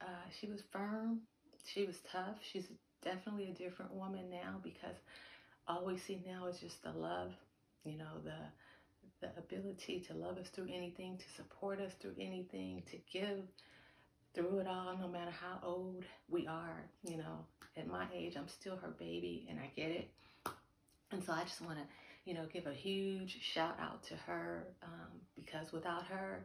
Uh, 0.00 0.26
she 0.40 0.46
was 0.48 0.62
firm. 0.72 1.20
She 1.64 1.84
was 1.86 2.00
tough. 2.10 2.36
She's 2.42 2.68
definitely 3.02 3.50
a 3.50 3.62
different 3.62 3.94
woman 3.94 4.30
now 4.30 4.56
because 4.62 4.96
all 5.68 5.84
we 5.84 5.98
see 5.98 6.22
now 6.26 6.46
is 6.46 6.58
just 6.60 6.82
the 6.82 6.92
love 6.92 7.32
you 7.84 7.96
know 7.96 8.18
the 8.24 8.38
the 9.20 9.30
ability 9.38 10.00
to 10.08 10.14
love 10.14 10.38
us 10.38 10.48
through 10.48 10.68
anything 10.72 11.16
to 11.18 11.28
support 11.36 11.80
us 11.80 11.92
through 12.00 12.14
anything 12.20 12.82
to 12.90 12.98
give 13.12 13.40
through 14.34 14.58
it 14.58 14.66
all 14.66 14.96
no 15.00 15.08
matter 15.08 15.30
how 15.30 15.58
old 15.62 16.04
we 16.28 16.46
are 16.46 16.84
you 17.04 17.16
know 17.16 17.44
at 17.78 17.86
my 17.86 18.06
age, 18.14 18.34
I'm 18.36 18.48
still 18.48 18.76
her 18.76 18.88
baby 18.98 19.46
and 19.48 19.58
I 19.58 19.70
get 19.76 19.90
it. 19.90 20.08
And 21.12 21.24
so 21.24 21.32
I 21.32 21.44
just 21.44 21.60
want 21.62 21.78
to, 21.78 21.84
you 22.24 22.34
know, 22.34 22.44
give 22.52 22.66
a 22.66 22.72
huge 22.72 23.38
shout 23.40 23.76
out 23.80 24.02
to 24.04 24.14
her 24.26 24.66
um, 24.82 25.20
because 25.36 25.72
without 25.72 26.04
her, 26.06 26.44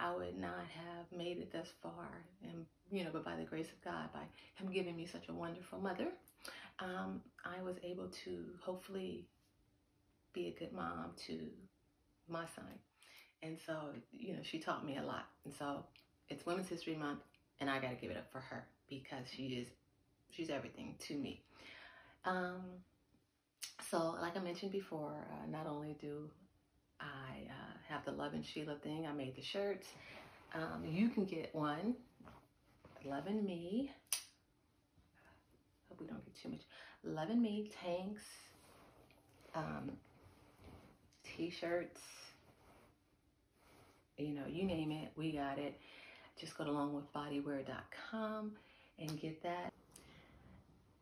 I 0.00 0.14
would 0.14 0.38
not 0.38 0.64
have 0.72 1.18
made 1.18 1.38
it 1.38 1.52
thus 1.52 1.68
far. 1.82 2.08
And, 2.42 2.64
you 2.90 3.04
know, 3.04 3.10
but 3.12 3.24
by 3.24 3.36
the 3.36 3.42
grace 3.42 3.68
of 3.68 3.82
God, 3.84 4.12
by 4.12 4.22
Him 4.54 4.72
giving 4.72 4.96
me 4.96 5.06
such 5.06 5.28
a 5.28 5.32
wonderful 5.32 5.78
mother 5.80 6.06
um, 6.80 7.20
I 7.44 7.60
was 7.62 7.74
able 7.82 8.08
to 8.24 8.44
hopefully 8.60 9.26
be 10.32 10.46
a 10.46 10.58
good 10.58 10.72
mom 10.72 11.10
to 11.26 11.40
my 12.28 12.44
son. 12.54 12.70
And 13.42 13.58
so, 13.66 13.74
you 14.12 14.34
know, 14.34 14.42
she 14.44 14.60
taught 14.60 14.86
me 14.86 14.96
a 14.96 15.02
lot. 15.02 15.26
And 15.44 15.52
so 15.52 15.84
it's 16.28 16.44
Women's 16.46 16.68
History 16.68 16.96
Month, 16.96 17.20
and 17.60 17.70
I 17.70 17.80
got 17.80 17.90
to 17.90 17.96
give 17.96 18.10
it 18.10 18.16
up 18.16 18.30
for 18.30 18.40
her 18.40 18.66
because 18.88 19.26
she 19.34 19.44
is, 19.44 19.68
she's 20.30 20.50
everything 20.50 20.94
to 21.08 21.14
me. 21.14 21.42
Um, 22.24 22.62
so, 23.90 24.16
like 24.20 24.36
I 24.36 24.40
mentioned 24.40 24.72
before, 24.72 25.26
uh, 25.30 25.50
not 25.50 25.66
only 25.66 25.96
do 26.00 26.28
I 27.00 27.46
uh, 27.48 27.76
have 27.88 28.04
the 28.04 28.12
Lovin' 28.12 28.42
Sheila 28.42 28.76
thing, 28.82 29.06
I 29.06 29.12
made 29.12 29.36
the 29.36 29.42
shirts. 29.42 29.86
Um, 30.54 30.84
you 30.84 31.08
can 31.08 31.24
get 31.24 31.54
one, 31.54 31.94
Loving 33.04 33.44
Me. 33.44 33.90
Hope 35.88 36.00
we 36.00 36.06
don't 36.06 36.24
get 36.24 36.34
too 36.42 36.50
much. 36.50 36.62
Loving 37.04 37.40
Me 37.40 37.70
tanks, 37.84 38.22
um, 39.54 39.92
t-shirts, 41.24 42.00
you 44.18 44.34
know, 44.34 44.42
you 44.48 44.64
name 44.64 44.90
it, 44.90 45.12
we 45.16 45.32
got 45.32 45.58
it. 45.58 45.78
Just 46.38 46.56
go 46.56 46.64
to 46.64 46.70
lonewolfbodywear.com 46.70 48.52
and 48.98 49.20
get 49.20 49.42
that. 49.42 49.72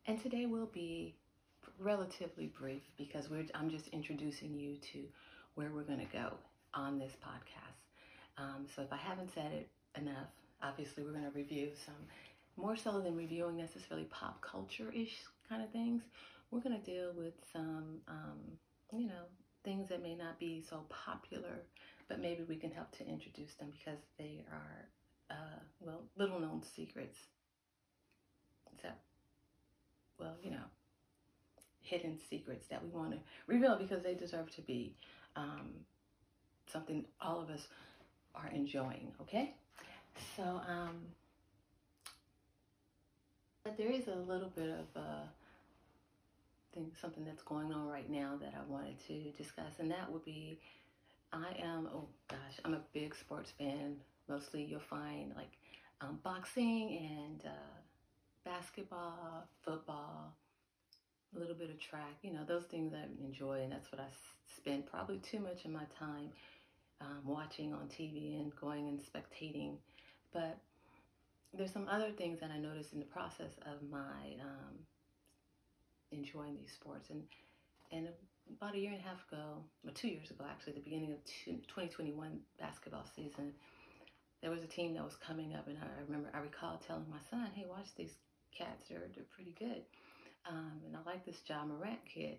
And 0.05 0.21
today 0.21 0.45
will 0.45 0.67
be 0.67 1.15
relatively 1.79 2.47
brief 2.59 2.81
because 2.97 3.29
we're 3.29 3.45
I'm 3.53 3.69
just 3.69 3.87
introducing 3.89 4.57
you 4.57 4.77
to 4.93 5.03
where 5.55 5.69
we're 5.73 5.83
going 5.83 5.99
to 5.99 6.13
go 6.13 6.33
on 6.73 6.99
this 6.99 7.13
podcast. 7.23 8.41
Um, 8.41 8.65
so 8.75 8.81
if 8.81 8.91
I 8.93 8.97
haven't 8.97 9.33
said 9.33 9.51
it 9.51 9.69
enough, 9.99 10.29
obviously 10.61 11.03
we're 11.03 11.11
going 11.11 11.23
to 11.23 11.31
review 11.31 11.69
some 11.85 11.95
more 12.55 12.75
so 12.75 12.99
than 12.99 13.15
reviewing 13.15 13.57
necessarily 13.57 14.05
pop 14.05 14.41
culture-ish 14.41 15.21
kind 15.49 15.63
of 15.63 15.69
things. 15.71 16.03
We're 16.51 16.61
going 16.61 16.79
to 16.79 16.85
deal 16.85 17.11
with 17.15 17.33
some, 17.51 17.97
um, 18.07 18.39
you 18.93 19.07
know, 19.07 19.25
things 19.63 19.89
that 19.89 20.01
may 20.01 20.15
not 20.15 20.39
be 20.39 20.63
so 20.67 20.85
popular, 20.89 21.61
but 22.07 22.19
maybe 22.19 22.43
we 22.43 22.55
can 22.55 22.71
help 22.71 22.91
to 22.97 23.07
introduce 23.07 23.53
them 23.55 23.69
because 23.71 23.99
they 24.17 24.45
are, 24.51 24.87
uh, 25.29 25.59
well, 25.79 26.03
little 26.17 26.39
known 26.39 26.63
secrets. 26.75 27.17
So, 28.81 28.89
well, 30.19 30.35
you 30.43 30.51
know, 30.51 30.63
hidden 31.81 32.17
secrets 32.29 32.67
that 32.67 32.83
we 32.83 32.89
want 32.89 33.11
to 33.11 33.17
reveal 33.47 33.77
because 33.77 34.03
they 34.03 34.13
deserve 34.13 34.51
to 34.55 34.61
be 34.61 34.95
um, 35.35 35.71
something 36.71 37.05
all 37.21 37.41
of 37.41 37.49
us 37.49 37.67
are 38.35 38.49
enjoying, 38.53 39.11
okay? 39.21 39.53
So, 40.35 40.43
um, 40.43 40.97
but 43.63 43.77
there 43.77 43.91
is 43.91 44.07
a 44.07 44.15
little 44.15 44.49
bit 44.49 44.69
of 44.69 45.01
uh, 45.01 45.25
thing, 46.73 46.91
something 47.01 47.25
that's 47.25 47.43
going 47.43 47.73
on 47.73 47.87
right 47.87 48.09
now 48.09 48.37
that 48.41 48.53
I 48.55 48.71
wanted 48.71 48.95
to 49.07 49.31
discuss, 49.31 49.71
and 49.79 49.89
that 49.91 50.11
would 50.11 50.25
be 50.25 50.59
I 51.33 51.53
am, 51.61 51.89
oh 51.93 52.07
gosh, 52.29 52.59
I'm 52.63 52.73
a 52.73 52.81
big 52.93 53.13
sports 53.15 53.51
fan. 53.57 53.97
Mostly 54.29 54.63
you'll 54.63 54.79
find 54.79 55.33
like 55.35 55.51
um, 56.01 56.19
boxing 56.23 56.97
and 56.97 57.43
uh, 57.45 57.77
basketball, 58.45 59.47
football, 59.63 60.33
a 61.35 61.39
little 61.39 61.55
bit 61.55 61.69
of 61.69 61.79
track, 61.79 62.17
you 62.21 62.33
know, 62.33 62.43
those 62.47 62.63
things 62.63 62.93
I 62.93 63.05
enjoy, 63.23 63.61
and 63.61 63.71
that's 63.71 63.91
what 63.91 64.01
I 64.01 64.07
spend 64.55 64.85
probably 64.89 65.19
too 65.19 65.39
much 65.39 65.65
of 65.65 65.71
my 65.71 65.83
time 65.99 66.29
um, 67.01 67.21
watching 67.25 67.73
on 67.73 67.87
TV 67.87 68.39
and 68.39 68.55
going 68.55 68.87
and 68.87 68.99
spectating. 68.99 69.75
But 70.33 70.57
there's 71.53 71.71
some 71.71 71.87
other 71.89 72.11
things 72.11 72.39
that 72.39 72.51
I 72.51 72.57
noticed 72.57 72.93
in 72.93 72.99
the 72.99 73.05
process 73.05 73.51
of 73.65 73.87
my 73.89 74.35
um, 74.41 74.75
enjoying 76.11 76.57
these 76.57 76.73
sports. 76.73 77.09
And 77.09 77.23
and 77.91 78.09
about 78.57 78.75
a 78.75 78.79
year 78.79 78.91
and 78.91 78.99
a 78.99 79.03
half 79.03 79.25
ago, 79.31 79.63
or 79.85 79.91
two 79.91 80.07
years 80.07 80.29
ago 80.29 80.45
actually, 80.49 80.73
the 80.73 80.81
beginning 80.81 81.11
of 81.11 81.23
2021 81.45 82.39
basketball 82.59 83.05
season, 83.15 83.53
there 84.41 84.51
was 84.51 84.63
a 84.63 84.67
team 84.67 84.93
that 84.93 85.03
was 85.03 85.15
coming 85.15 85.55
up, 85.55 85.67
and 85.67 85.77
I 85.77 86.01
remember 86.05 86.29
I 86.33 86.39
recall 86.39 86.77
telling 86.85 87.09
my 87.09 87.21
son, 87.29 87.49
"Hey, 87.55 87.65
watch 87.67 87.93
these 87.95 88.15
cats; 88.51 88.87
they're 88.89 89.09
they're 89.13 89.25
pretty 89.35 89.55
good." 89.57 89.83
Um, 90.47 90.81
and 90.85 90.95
I 90.95 91.01
like 91.09 91.25
this 91.25 91.41
Ja 91.47 91.65
Morant 91.65 91.99
kid. 92.05 92.37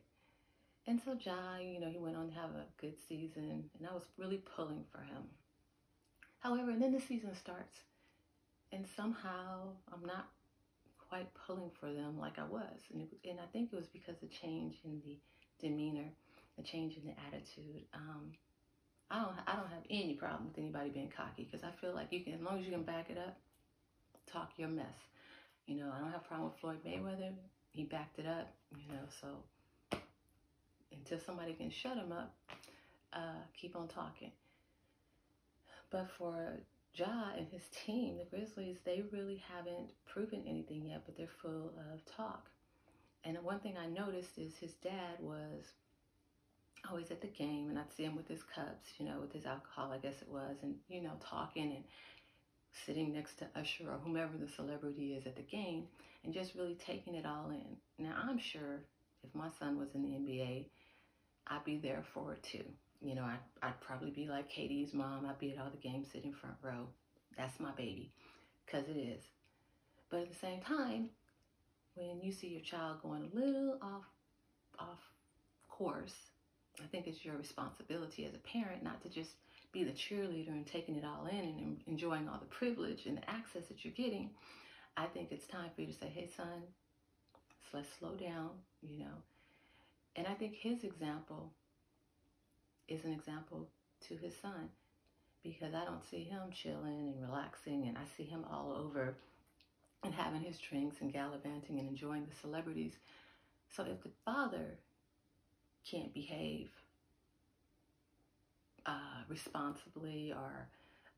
And 0.87 1.00
so 1.05 1.19
Ja, 1.21 1.59
you 1.59 1.81
know, 1.81 1.90
he 1.90 1.99
went 1.99 2.17
on 2.17 2.28
to 2.28 2.35
have 2.35 2.50
a 2.50 2.64
good 2.81 2.95
season, 3.09 3.69
and 3.78 3.87
I 3.88 3.93
was 3.93 4.05
really 4.17 4.43
pulling 4.57 4.85
for 4.90 5.02
him. 5.02 5.25
However, 6.38 6.71
and 6.71 6.81
then 6.81 6.93
the 6.93 7.00
season 7.00 7.35
starts, 7.35 7.81
and 8.73 8.87
somehow 8.97 9.75
I'm 9.93 10.07
not 10.07 10.28
quite 11.09 11.28
pulling 11.47 11.71
for 11.81 11.93
them 11.93 12.19
like 12.19 12.38
I 12.38 12.45
was. 12.45 12.78
And, 12.93 13.02
it, 13.02 13.28
and 13.28 13.40
I 13.40 13.47
think 13.52 13.73
it 13.73 13.76
was 13.76 13.88
because 13.88 14.17
the 14.21 14.28
change 14.28 14.76
in 14.85 15.00
the 15.05 15.19
demeanor, 15.61 16.09
the 16.57 16.62
change 16.62 16.97
in 16.97 17.05
the 17.05 17.14
attitude. 17.28 17.85
Um, 17.93 18.33
I 19.11 19.21
don't, 19.21 19.33
I 19.47 19.57
don't 19.57 19.71
have 19.71 19.85
any 19.91 20.15
problem 20.15 20.49
with 20.49 20.59
anybody 20.59 20.91
being 20.91 21.12
cocky 21.15 21.49
because 21.50 21.65
I 21.65 21.71
feel 21.81 21.95
like 21.95 22.09
you 22.12 22.21
can, 22.21 22.35
as 22.35 22.41
long 22.41 22.59
as 22.59 22.67
you 22.67 22.73
can 22.73 22.83
back 22.83 23.11
it 23.11 23.19
up, 23.19 23.37
talk 24.31 24.50
your 24.57 24.69
mess. 24.69 24.87
You 25.67 25.77
know, 25.77 25.91
I 25.95 26.00
don't 26.00 26.11
have 26.11 26.23
a 26.23 26.29
problem 26.29 26.50
with 26.50 26.61
Floyd 26.61 26.79
Mayweather. 26.87 27.33
He 27.73 27.85
backed 27.85 28.19
it 28.19 28.27
up, 28.27 28.53
you 28.77 28.93
know, 28.93 29.05
so 29.21 29.99
until 30.93 31.19
somebody 31.25 31.55
can 31.55 31.71
shut 31.71 31.97
him 31.97 32.12
up, 32.12 32.35
uh, 33.12 33.41
keep 33.55 33.77
on 33.77 33.88
talking. 33.88 34.33
But 35.91 36.09
for 36.19 36.59
Ja 36.95 37.33
and 37.37 37.47
his 37.50 37.62
team, 37.87 38.19
the 38.19 38.25
Grizzlies, 38.25 38.77
they 38.85 39.05
really 39.12 39.43
haven't 39.55 39.91
proven 40.07 40.43
anything 40.47 40.87
yet, 40.87 41.03
but 41.07 41.17
they're 41.17 41.29
full 41.41 41.73
of 41.93 42.05
talk. 42.05 42.50
And 43.25 43.37
one 43.43 43.61
thing 43.61 43.77
I 43.77 43.87
noticed 43.87 44.38
is 44.38 44.57
his 44.57 44.73
dad 44.75 45.17
was 45.21 45.65
Oh, 46.87 46.91
always 46.91 47.11
at 47.11 47.21
the 47.21 47.29
game, 47.29 47.69
and 47.71 47.79
I'd 47.79 47.93
see 47.97 48.05
him 48.05 48.17
with 48.17 48.29
his 48.29 48.43
cups, 48.43 48.89
you 48.99 49.07
know, 49.07 49.19
with 49.21 49.33
his 49.33 49.47
alcohol, 49.47 49.93
I 49.93 49.99
guess 49.99 50.21
it 50.23 50.29
was, 50.29 50.57
and, 50.63 50.77
you 50.89 51.03
know, 51.03 51.13
talking 51.21 51.73
and 51.75 51.85
sitting 52.87 53.13
next 53.13 53.39
to 53.39 53.47
Usher 53.57 53.91
or 53.91 53.99
whomever 53.99 54.37
the 54.39 54.49
celebrity 54.49 55.15
is 55.15 55.27
at 55.27 55.37
the 55.37 55.43
game, 55.43 55.85
and 56.25 56.35
just 56.35 56.55
really 56.55 56.75
taking 56.75 57.15
it 57.15 57.27
all 57.27 57.51
in. 57.51 58.05
Now, 58.05 58.15
I'm 58.29 58.39
sure 58.39 58.81
if 59.25 59.35
my 59.35 59.49
son 59.59 59.79
was 59.79 59.89
in 59.95 60.03
the 60.03 60.09
NBA, 60.11 60.67
I'd 61.49 61.65
be 61.65 61.79
there 61.79 62.05
for 62.15 62.35
it 62.35 62.43
too. 62.43 62.65
You 63.01 63.15
know, 63.15 63.25
I'd, 63.25 63.39
I'd 63.63 63.81
probably 63.81 64.11
be 64.11 64.27
like 64.27 64.51
KD's 64.51 64.93
mom. 64.93 65.27
I'd 65.27 65.39
be 65.39 65.53
at 65.53 65.59
all 65.59 65.71
the 65.71 65.77
games 65.89 66.09
sitting 66.13 66.33
front 66.33 66.57
row. 66.63 66.87
That's 67.37 67.61
my 67.61 67.71
baby, 67.73 68.13
because 68.67 68.89
it 68.89 68.97
is. 68.97 69.23
But 70.11 70.23
at 70.23 70.31
the 70.31 70.39
same 70.39 70.61
time, 70.61 71.11
when 71.95 72.21
you 72.23 72.33
see 72.33 72.49
your 72.49 72.61
child 72.61 73.03
going 73.03 73.31
a 73.33 73.37
little 73.37 73.79
off, 73.83 74.05
off 74.79 74.99
course, 75.69 76.15
I 76.83 76.87
think 76.87 77.07
it's 77.07 77.25
your 77.25 77.37
responsibility 77.37 78.25
as 78.25 78.35
a 78.35 78.39
parent 78.39 78.83
not 78.83 79.03
to 79.03 79.09
just 79.09 79.31
be 79.73 79.85
the 79.85 79.91
cheerleader 79.91 80.49
and 80.49 80.67
taking 80.67 80.97
it 80.97 81.05
all 81.05 81.27
in 81.27 81.39
and 81.39 81.81
enjoying 81.87 82.29
all 82.29 82.39
the 82.39 82.47
privilege 82.47 83.07
and 83.07 83.19
the 83.19 83.31
access 83.31 83.67
that 83.69 83.85
you're 83.85 83.93
getting. 83.95 84.31
I 84.97 85.07
think 85.07 85.29
it's 85.31 85.47
time 85.47 85.71
for 85.75 85.83
you 85.83 85.89
to 85.89 85.99
say, 85.99 86.09
hey, 86.09 86.29
son, 86.37 86.63
so 87.71 87.79
let's 87.79 87.89
slow 87.99 88.15
down, 88.15 88.51
you 88.83 88.99
know. 88.99 89.23
And 90.17 90.27
I 90.27 90.35
think 90.35 90.55
his 90.55 90.85
example 90.85 91.53
is 92.89 93.05
an 93.05 93.13
example 93.13 93.69
to 94.09 94.17
his 94.17 94.35
son 94.41 94.71
because 95.43 95.75
I 95.75 95.85
don't 95.85 96.09
see 96.11 96.25
him 96.25 96.51
chilling 96.53 97.13
and 97.15 97.23
relaxing 97.23 97.87
and 97.87 97.97
I 97.97 98.03
see 98.17 98.25
him 98.25 98.45
all 98.51 98.73
over 98.73 99.15
and 100.03 100.15
having 100.15 100.41
his 100.41 100.59
drinks 100.59 100.97
and 101.01 101.13
gallivanting 101.13 101.79
and 101.79 101.89
enjoying 101.89 102.27
the 102.27 102.41
celebrities. 102.41 102.95
So 103.71 103.85
if 103.85 104.03
the 104.03 104.11
father 104.25 104.79
can't 105.90 106.12
behave 106.14 106.71
uh, 108.87 109.23
responsibly 109.28 110.33
or 110.33 110.68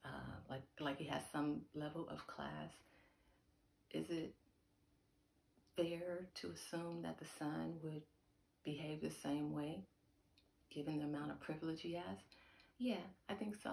uh, 0.04 0.36
like 0.48 0.62
like 0.80 0.98
he 0.98 1.06
has 1.06 1.22
some 1.32 1.62
level 1.74 2.08
of 2.10 2.26
class, 2.26 2.72
is 3.92 4.10
it 4.10 4.34
fair 5.76 6.26
to 6.34 6.50
assume 6.50 7.02
that 7.02 7.18
the 7.18 7.26
son 7.38 7.74
would 7.82 8.02
behave 8.64 9.00
the 9.00 9.10
same 9.10 9.52
way? 9.52 9.84
given 10.70 10.98
the 10.98 11.04
amount 11.04 11.30
of 11.30 11.40
privilege 11.40 11.82
he 11.82 11.94
has? 11.94 12.18
Yeah, 12.78 13.02
I 13.28 13.34
think 13.34 13.56
so. 13.62 13.70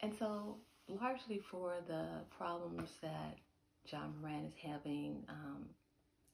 And 0.00 0.12
so, 0.18 0.56
largely 0.88 1.40
for 1.50 1.74
the 1.86 2.06
problems 2.36 2.90
that 3.02 3.38
Ja 3.86 4.00
Morant 4.20 4.46
is 4.46 4.54
having 4.62 5.22
um, 5.28 5.66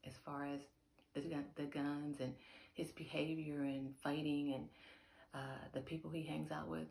as 0.07 0.13
far 0.25 0.47
as 0.47 0.61
the, 1.15 1.23
the 1.57 1.65
guns 1.65 2.17
and 2.21 2.33
his 2.75 2.91
behavior 2.91 3.63
and 3.63 3.95
fighting 4.03 4.55
and 4.55 4.69
uh, 5.35 5.65
the 5.73 5.81
people 5.81 6.11
he 6.11 6.23
hangs 6.23 6.51
out 6.51 6.69
with, 6.69 6.89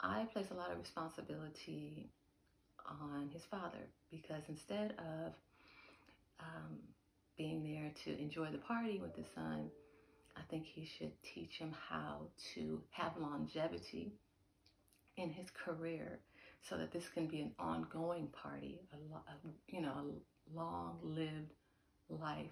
I 0.00 0.24
place 0.32 0.46
a 0.50 0.54
lot 0.54 0.70
of 0.70 0.78
responsibility 0.78 2.10
on 2.86 3.28
his 3.32 3.42
father 3.44 3.88
because 4.10 4.42
instead 4.48 4.94
of 4.98 5.32
um, 6.40 6.78
being 7.36 7.62
there 7.62 7.90
to 8.04 8.20
enjoy 8.20 8.46
the 8.50 8.58
party 8.58 8.98
with 9.00 9.14
his 9.16 9.26
son, 9.34 9.70
I 10.36 10.40
think 10.50 10.64
he 10.66 10.84
should 10.84 11.12
teach 11.22 11.58
him 11.58 11.72
how 11.88 12.22
to 12.54 12.80
have 12.90 13.12
longevity 13.18 14.14
in 15.16 15.30
his 15.30 15.46
career 15.50 16.20
so 16.68 16.76
that 16.76 16.92
this 16.92 17.08
can 17.08 17.26
be 17.26 17.40
an 17.40 17.52
ongoing 17.58 18.28
party, 18.28 18.80
a, 18.92 18.96
a 19.16 19.34
you 19.68 19.80
know, 19.80 19.92
a 19.92 20.56
long-lived 20.56 21.52
life 22.08 22.50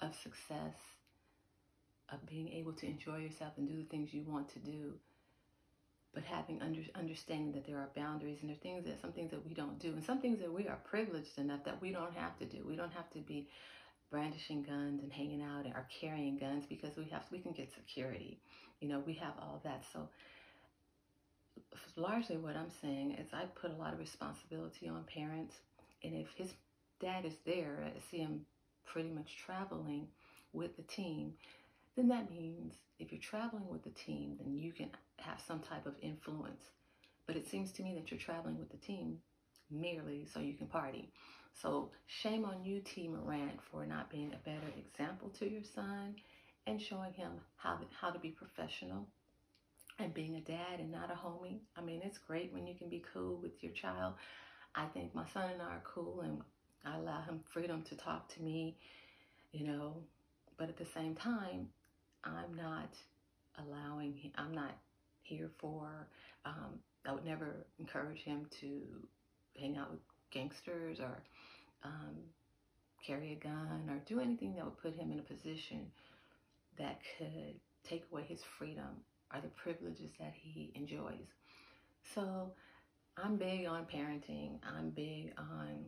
of 0.00 0.14
success, 0.14 0.74
of 2.12 2.26
being 2.26 2.48
able 2.52 2.72
to 2.72 2.86
enjoy 2.86 3.18
yourself 3.18 3.52
and 3.56 3.68
do 3.68 3.76
the 3.76 3.88
things 3.88 4.12
you 4.12 4.22
want 4.26 4.48
to 4.50 4.58
do, 4.58 4.92
but 6.14 6.22
having 6.24 6.60
under, 6.60 6.80
understanding 6.94 7.52
that 7.52 7.66
there 7.66 7.78
are 7.78 7.88
boundaries 7.96 8.38
and 8.40 8.50
there 8.50 8.56
are 8.56 8.60
things 8.60 8.84
that 8.84 9.00
some 9.00 9.12
things 9.12 9.30
that 9.30 9.46
we 9.46 9.54
don't 9.54 9.78
do 9.78 9.88
and 9.88 10.04
some 10.04 10.20
things 10.20 10.38
that 10.40 10.52
we 10.52 10.68
are 10.68 10.78
privileged 10.84 11.38
enough 11.38 11.64
that 11.64 11.80
we 11.80 11.90
don't 11.90 12.14
have 12.14 12.38
to 12.38 12.44
do. 12.44 12.58
We 12.66 12.76
don't 12.76 12.92
have 12.92 13.08
to 13.10 13.18
be 13.20 13.48
brandishing 14.10 14.62
guns 14.62 15.02
and 15.02 15.10
hanging 15.10 15.42
out 15.42 15.64
or 15.66 15.86
carrying 16.00 16.36
guns 16.36 16.64
because 16.68 16.96
we 16.96 17.04
have 17.06 17.22
we 17.32 17.38
can 17.38 17.52
get 17.52 17.72
security. 17.72 18.38
You 18.80 18.88
know, 18.88 19.02
we 19.06 19.14
have 19.14 19.32
all 19.40 19.60
that. 19.64 19.84
So 19.92 20.08
largely 21.96 22.36
what 22.36 22.56
I'm 22.56 22.70
saying 22.82 23.12
is 23.12 23.28
I 23.32 23.44
put 23.54 23.70
a 23.70 23.76
lot 23.76 23.94
of 23.94 23.98
responsibility 23.98 24.88
on 24.88 25.04
parents 25.04 25.54
and 26.04 26.14
if 26.14 26.28
his 26.36 26.52
dad 27.00 27.24
is 27.24 27.34
there, 27.46 27.78
I 27.84 27.98
see 28.10 28.18
him 28.18 28.44
pretty 28.84 29.10
much 29.10 29.36
traveling 29.44 30.08
with 30.52 30.76
the 30.76 30.82
team, 30.82 31.32
then 31.96 32.08
that 32.08 32.30
means 32.30 32.74
if 32.98 33.12
you're 33.12 33.20
traveling 33.20 33.68
with 33.68 33.82
the 33.82 33.90
team, 33.90 34.36
then 34.38 34.56
you 34.56 34.72
can 34.72 34.90
have 35.18 35.40
some 35.46 35.60
type 35.60 35.86
of 35.86 35.94
influence. 36.00 36.70
But 37.26 37.36
it 37.36 37.48
seems 37.48 37.72
to 37.72 37.82
me 37.82 37.94
that 37.94 38.10
you're 38.10 38.20
traveling 38.20 38.58
with 38.58 38.70
the 38.70 38.76
team 38.78 39.18
merely 39.70 40.26
so 40.32 40.40
you 40.40 40.54
can 40.54 40.66
party. 40.66 41.10
So 41.54 41.90
shame 42.06 42.44
on 42.44 42.64
you, 42.64 42.80
T. 42.80 43.08
Morant, 43.08 43.60
for 43.70 43.86
not 43.86 44.10
being 44.10 44.32
a 44.32 44.48
better 44.48 44.72
example 44.78 45.30
to 45.38 45.50
your 45.50 45.62
son 45.62 46.16
and 46.66 46.80
showing 46.80 47.12
him 47.12 47.32
how 47.56 47.78
how 48.00 48.10
to 48.10 48.18
be 48.18 48.30
professional 48.30 49.06
and 49.98 50.14
being 50.14 50.36
a 50.36 50.40
dad 50.40 50.80
and 50.80 50.90
not 50.90 51.10
a 51.10 51.14
homie. 51.14 51.60
I 51.76 51.80
mean, 51.80 52.00
it's 52.02 52.18
great 52.18 52.52
when 52.52 52.66
you 52.66 52.74
can 52.74 52.88
be 52.88 53.04
cool 53.12 53.38
with 53.40 53.62
your 53.62 53.72
child. 53.72 54.14
I 54.74 54.86
think 54.86 55.14
my 55.14 55.26
son 55.32 55.50
and 55.50 55.62
I 55.62 55.66
are 55.66 55.82
cool 55.84 56.22
and 56.22 56.40
I 56.84 56.96
allow 56.96 57.22
him 57.22 57.40
freedom 57.52 57.82
to 57.82 57.96
talk 57.96 58.28
to 58.34 58.42
me, 58.42 58.76
you 59.52 59.66
know, 59.66 59.96
but 60.56 60.68
at 60.68 60.78
the 60.78 60.86
same 60.86 61.14
time, 61.14 61.68
I'm 62.24 62.54
not 62.56 62.94
allowing 63.58 64.14
him, 64.14 64.32
I'm 64.36 64.52
not 64.52 64.76
here 65.22 65.50
for, 65.58 66.08
um, 66.44 66.78
I 67.06 67.12
would 67.12 67.24
never 67.24 67.66
encourage 67.78 68.22
him 68.22 68.46
to 68.60 68.80
hang 69.58 69.76
out 69.76 69.90
with 69.90 70.00
gangsters 70.30 71.00
or 71.00 71.22
um, 71.84 72.16
carry 73.04 73.32
a 73.32 73.36
gun 73.36 73.88
or 73.88 74.00
do 74.06 74.20
anything 74.20 74.54
that 74.54 74.64
would 74.64 74.78
put 74.78 74.94
him 74.94 75.10
in 75.12 75.18
a 75.18 75.22
position 75.22 75.86
that 76.78 77.00
could 77.18 77.54
take 77.84 78.04
away 78.10 78.24
his 78.26 78.42
freedom 78.58 79.02
or 79.34 79.40
the 79.40 79.48
privileges 79.48 80.10
that 80.18 80.32
he 80.34 80.72
enjoys. 80.74 81.26
So 82.14 82.52
I'm 83.16 83.36
big 83.36 83.66
on 83.66 83.84
parenting. 83.84 84.58
I'm 84.62 84.90
big 84.90 85.32
on 85.36 85.86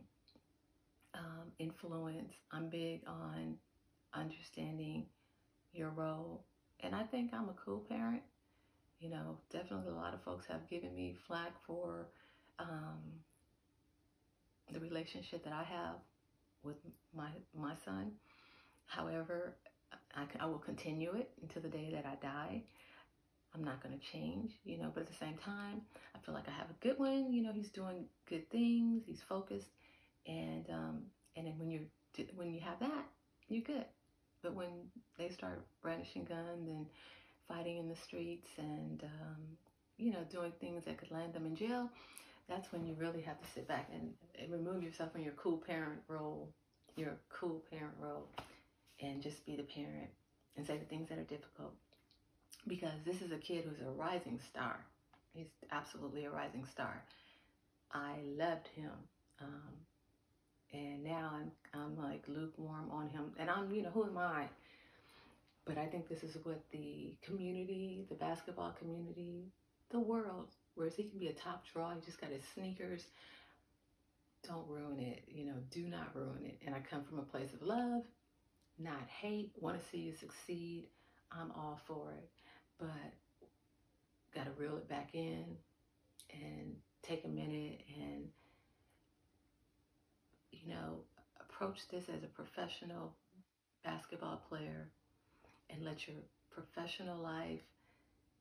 um, 1.13 1.51
influence. 1.59 2.33
I'm 2.51 2.69
big 2.69 3.01
on 3.07 3.55
understanding 4.13 5.05
your 5.75 5.89
role. 5.89 6.43
And 6.81 6.95
I 6.95 7.03
think 7.03 7.33
I'm 7.33 7.49
a 7.49 7.55
cool 7.63 7.85
parent. 7.89 8.21
You 8.99 9.09
know, 9.09 9.37
definitely 9.51 9.91
a 9.91 9.95
lot 9.95 10.13
of 10.13 10.21
folks 10.23 10.45
have 10.47 10.69
given 10.69 10.95
me 10.95 11.15
flack 11.27 11.51
for 11.67 12.07
um, 12.59 13.01
the 14.71 14.79
relationship 14.79 15.43
that 15.43 15.53
I 15.53 15.63
have 15.63 15.95
with 16.63 16.77
my 17.15 17.29
my 17.57 17.73
son. 17.83 18.11
However, 18.85 19.55
I, 20.15 20.23
I 20.39 20.45
will 20.45 20.59
continue 20.59 21.13
it 21.13 21.29
until 21.41 21.61
the 21.61 21.69
day 21.69 21.89
that 21.93 22.05
I 22.05 22.15
die. 22.25 22.63
I'm 23.53 23.63
not 23.63 23.81
going 23.81 23.97
to 23.97 24.05
change, 24.05 24.51
you 24.65 24.77
know, 24.77 24.91
but 24.93 25.01
at 25.01 25.07
the 25.07 25.15
same 25.15 25.37
time, 25.37 25.81
I 26.13 26.19
feel 26.25 26.35
like 26.35 26.47
I 26.47 26.51
have 26.51 26.67
a 26.69 26.83
good 26.85 26.99
one. 26.99 27.31
You 27.31 27.41
know, 27.41 27.53
he's 27.53 27.69
doing 27.69 28.05
good 28.29 28.49
things. 28.49 29.03
He's 29.05 29.21
focused. 29.21 29.69
And, 30.27 30.65
um, 30.69 31.01
and 31.37 31.47
then 31.47 31.53
when 31.57 31.71
you're, 31.71 32.25
when 32.35 32.53
you 32.53 32.59
have 32.59 32.79
that, 32.81 33.05
you're 33.47 33.61
good. 33.63 33.85
But 34.45 34.53
when 34.53 34.91
they 35.17 35.29
start 35.29 35.65
brandishing 35.81 36.23
guns 36.23 36.69
and 36.69 36.85
fighting 37.47 37.77
in 37.77 37.89
the 37.89 37.95
streets 37.95 38.47
and, 38.59 39.03
um, 39.03 39.41
you 39.97 40.11
know, 40.11 40.23
doing 40.29 40.53
things 40.61 40.85
that 40.85 40.99
could 40.99 41.09
land 41.09 41.33
them 41.33 41.47
in 41.47 41.55
jail, 41.55 41.89
that's 42.47 42.71
when 42.71 42.85
you 42.85 42.93
really 42.93 43.21
have 43.21 43.41
to 43.41 43.47
sit 43.55 43.67
back 43.67 43.89
and, 43.91 44.13
and 44.39 44.51
remove 44.51 44.83
yourself 44.83 45.13
from 45.13 45.23
your 45.23 45.33
cool 45.33 45.57
parent 45.57 45.99
role, 46.07 46.47
your 46.95 47.17
cool 47.29 47.63
parent 47.71 47.95
role, 47.99 48.27
and 49.01 49.23
just 49.23 49.43
be 49.47 49.55
the 49.55 49.63
parent 49.63 50.11
and 50.55 50.67
say 50.67 50.77
the 50.77 50.85
things 50.85 51.09
that 51.09 51.17
are 51.17 51.23
difficult 51.23 51.73
because 52.67 52.99
this 53.03 53.23
is 53.23 53.31
a 53.31 53.37
kid 53.37 53.65
who's 53.65 53.81
a 53.81 53.89
rising 53.89 54.39
star. 54.51 54.77
He's 55.33 55.47
absolutely 55.71 56.25
a 56.25 56.29
rising 56.29 56.67
star. 56.71 57.03
I 57.91 58.17
loved 58.37 58.67
him. 58.75 58.91
Um, 59.41 59.73
and 60.75 61.03
now 61.03 61.31
I'm, 61.33 61.51
I'm 61.73 61.97
like 61.97 62.23
lukewarm 62.27 62.89
on 62.91 63.09
him. 63.09 63.31
And 63.39 63.49
I'm, 63.49 63.73
you 63.73 63.81
know, 63.81 63.89
who 63.89 64.03
am 64.03 64.17
I? 64.17 64.45
But 65.65 65.77
I 65.77 65.85
think 65.85 66.07
this 66.07 66.23
is 66.23 66.37
what 66.43 66.61
the 66.71 67.15
community, 67.23 68.05
the 68.09 68.15
basketball 68.15 68.75
community, 68.77 69.45
the 69.89 69.99
world, 69.99 70.49
whereas 70.75 70.95
he 70.95 71.03
can 71.03 71.17
be 71.19 71.27
a 71.27 71.33
top 71.33 71.63
draw, 71.71 71.93
he 71.93 72.01
just 72.05 72.21
got 72.21 72.29
his 72.29 72.43
sneakers. 72.53 73.03
Don't 74.47 74.67
ruin 74.67 74.99
it, 74.99 75.23
you 75.27 75.45
know, 75.45 75.55
do 75.71 75.87
not 75.87 76.15
ruin 76.15 76.45
it. 76.45 76.59
And 76.65 76.75
I 76.75 76.79
come 76.79 77.03
from 77.03 77.17
a 77.17 77.23
place 77.23 77.53
of 77.53 77.63
love, 77.63 78.03
not 78.77 79.07
hate, 79.07 79.51
want 79.59 79.81
to 79.81 79.89
see 79.89 79.97
you 79.97 80.13
succeed. 80.13 80.85
I'm 81.31 81.51
all 81.51 81.79
for 81.87 82.11
it 82.11 82.29
but 82.79 82.89
got 84.33 84.45
to 84.45 84.51
reel 84.61 84.77
it 84.77 84.89
back 84.89 85.09
in 85.13 85.45
and 86.33 86.75
take 87.03 87.25
a 87.25 87.29
minute 87.29 87.81
and, 88.01 88.25
you 90.65 90.73
know, 90.73 90.99
approach 91.39 91.87
this 91.91 92.05
as 92.09 92.23
a 92.23 92.27
professional 92.27 93.13
basketball 93.83 94.41
player 94.49 94.87
and 95.69 95.83
let 95.83 96.07
your 96.07 96.17
professional 96.51 97.21
life 97.21 97.61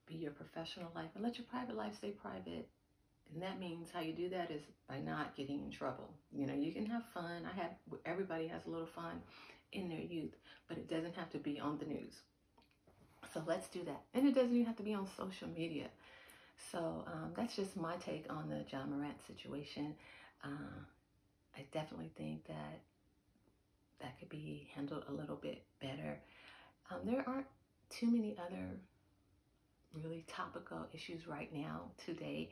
be 0.07 0.15
your 0.15 0.33
professional 0.33 0.91
life 0.95 1.11
and 1.15 1.23
let 1.23 1.39
your 1.39 1.47
private 1.47 1.77
life 1.77 1.97
stay 1.97 2.11
private. 2.11 2.69
And 3.33 3.43
that 3.43 3.59
means 3.59 3.89
how 3.93 4.01
you 4.01 4.13
do 4.13 4.29
that 4.31 4.51
is 4.51 4.63
by 4.89 4.99
not 4.99 5.37
getting 5.37 5.63
in 5.65 5.71
trouble. 5.71 6.11
You 6.33 6.47
know, 6.47 6.55
you 6.55 6.73
can 6.73 6.87
have 6.87 7.05
fun. 7.13 7.49
I 7.51 7.61
have, 7.61 7.71
everybody 8.05 8.47
has 8.49 8.67
a 8.67 8.71
little 8.71 8.87
fun 8.87 9.23
in 9.73 9.89
their 9.89 10.01
youth, 10.01 10.35
but 10.69 10.77
it 10.77 10.89
doesn't 10.89 11.17
have 11.17 11.31
to 11.31 11.39
be 11.39 11.59
on 11.59 11.79
the 11.79 11.87
news. 11.87 12.15
So 13.33 13.43
let's 13.47 13.69
do 13.69 13.83
that. 13.85 14.03
And 14.13 14.27
it 14.27 14.35
doesn't 14.35 14.53
even 14.53 14.67
have 14.67 14.77
to 14.77 14.83
be 14.83 14.95
on 14.95 15.09
social 15.17 15.49
media. 15.49 15.89
So 16.71 17.05
um, 17.07 17.33
that's 17.37 17.57
just 17.57 17.77
my 17.77 17.97
take 17.97 18.27
on 18.31 18.49
the 18.49 18.65
Ja 18.71 18.85
Morant 18.87 19.17
situation. 19.27 19.95
Uh, 20.45 20.85
I 21.57 21.65
definitely 21.73 22.11
think 22.17 22.47
that 22.47 22.81
that 24.01 24.19
could 24.19 24.29
be 24.29 24.69
handled 24.75 25.05
a 25.09 25.13
little 25.13 25.37
bit 25.37 25.65
better. 25.81 26.19
Um, 26.91 26.99
there 27.05 27.25
aren't 27.27 27.47
too 27.91 28.11
many 28.11 28.37
other 28.39 28.79
really 30.03 30.25
topical 30.29 30.87
issues 30.93 31.27
right 31.27 31.53
now 31.55 31.83
today. 32.05 32.51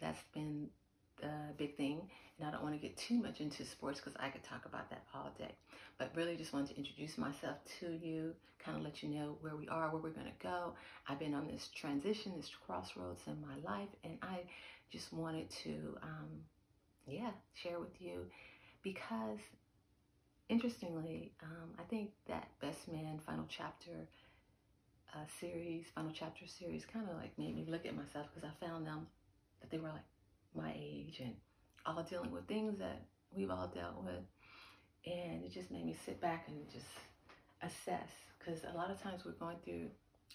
That's 0.00 0.20
been 0.34 0.68
the 1.20 1.30
big 1.56 1.76
thing. 1.76 2.08
And 2.38 2.48
I 2.48 2.50
don't 2.50 2.62
want 2.62 2.74
to 2.74 2.80
get 2.80 2.96
too 2.96 3.22
much 3.22 3.40
into 3.40 3.64
sports 3.64 4.00
because 4.00 4.18
I 4.18 4.28
could 4.28 4.42
talk 4.42 4.66
about 4.66 4.90
that 4.90 5.04
all 5.14 5.32
day. 5.38 5.54
But 5.98 6.10
really 6.16 6.36
just 6.36 6.52
wanted 6.52 6.70
to 6.70 6.76
introduce 6.76 7.16
myself 7.16 7.58
to 7.80 7.86
you, 8.02 8.34
kind 8.58 8.76
of 8.76 8.82
let 8.82 9.02
you 9.02 9.10
know 9.10 9.36
where 9.40 9.54
we 9.54 9.68
are, 9.68 9.90
where 9.90 10.02
we're 10.02 10.10
going 10.10 10.26
to 10.26 10.42
go. 10.42 10.74
I've 11.08 11.20
been 11.20 11.34
on 11.34 11.46
this 11.46 11.68
transition, 11.74 12.32
this 12.36 12.50
crossroads 12.66 13.22
in 13.28 13.40
my 13.40 13.70
life, 13.70 13.88
and 14.02 14.18
I 14.22 14.40
just 14.90 15.12
wanted 15.12 15.48
to, 15.62 15.96
um, 16.02 16.28
yeah, 17.06 17.30
share 17.54 17.78
with 17.78 18.00
you 18.00 18.26
because 18.82 19.38
interestingly, 20.48 21.32
um, 21.42 21.70
I 21.78 21.82
think 21.84 22.10
that 22.28 22.48
Best 22.60 22.88
Man 22.90 23.20
Final 23.26 23.46
Chapter 23.48 24.08
uh, 25.14 25.24
series, 25.40 25.86
Final 25.94 26.12
Chapter 26.12 26.46
series, 26.46 26.84
kind 26.84 27.08
of 27.08 27.16
like 27.16 27.36
made 27.38 27.54
me 27.56 27.66
look 27.68 27.86
at 27.86 27.96
myself 27.96 28.26
because 28.34 28.48
I 28.48 28.66
found 28.66 28.86
them 28.86 29.06
that 29.60 29.70
they 29.70 29.78
were 29.78 29.88
like 29.88 30.04
my 30.54 30.72
age 30.76 31.20
and 31.20 31.34
all 31.86 32.02
dealing 32.02 32.30
with 32.30 32.46
things 32.46 32.78
that 32.78 33.02
we've 33.34 33.50
all 33.50 33.70
dealt 33.74 34.02
with. 34.02 34.24
And 35.06 35.44
it 35.44 35.52
just 35.52 35.70
made 35.70 35.84
me 35.84 35.96
sit 36.06 36.20
back 36.20 36.46
and 36.48 36.56
just 36.72 36.86
assess 37.62 38.08
because 38.38 38.62
a 38.72 38.76
lot 38.76 38.90
of 38.90 39.02
times 39.02 39.24
we're 39.24 39.32
going 39.32 39.56
through 39.64 39.88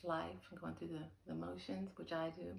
life 0.04 0.48
and 0.52 0.62
going 0.62 0.76
through 0.76 0.90
the, 0.90 1.04
the 1.28 1.36
motions, 1.36 1.90
which 1.96 2.12
I 2.12 2.32
do, 2.38 2.54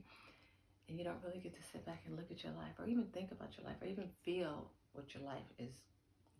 and 0.90 0.98
you 0.98 1.04
don't 1.04 1.22
really 1.24 1.38
get 1.38 1.54
to 1.54 1.62
sit 1.72 1.86
back 1.86 2.02
and 2.06 2.16
look 2.16 2.30
at 2.30 2.42
your 2.42 2.52
life 2.54 2.74
or 2.78 2.86
even 2.86 3.04
think 3.14 3.30
about 3.30 3.56
your 3.56 3.66
life 3.66 3.76
or 3.80 3.86
even 3.86 4.08
feel 4.24 4.66
what 4.92 5.14
your 5.14 5.22
life 5.22 5.46
is 5.58 5.70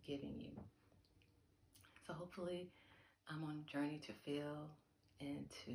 giving 0.05 0.35
you. 0.37 0.51
So 2.05 2.13
hopefully 2.13 2.69
I'm 3.29 3.43
on 3.45 3.63
a 3.65 3.71
journey 3.71 4.01
to 4.05 4.13
feel 4.25 4.67
and 5.21 5.45
to 5.65 5.71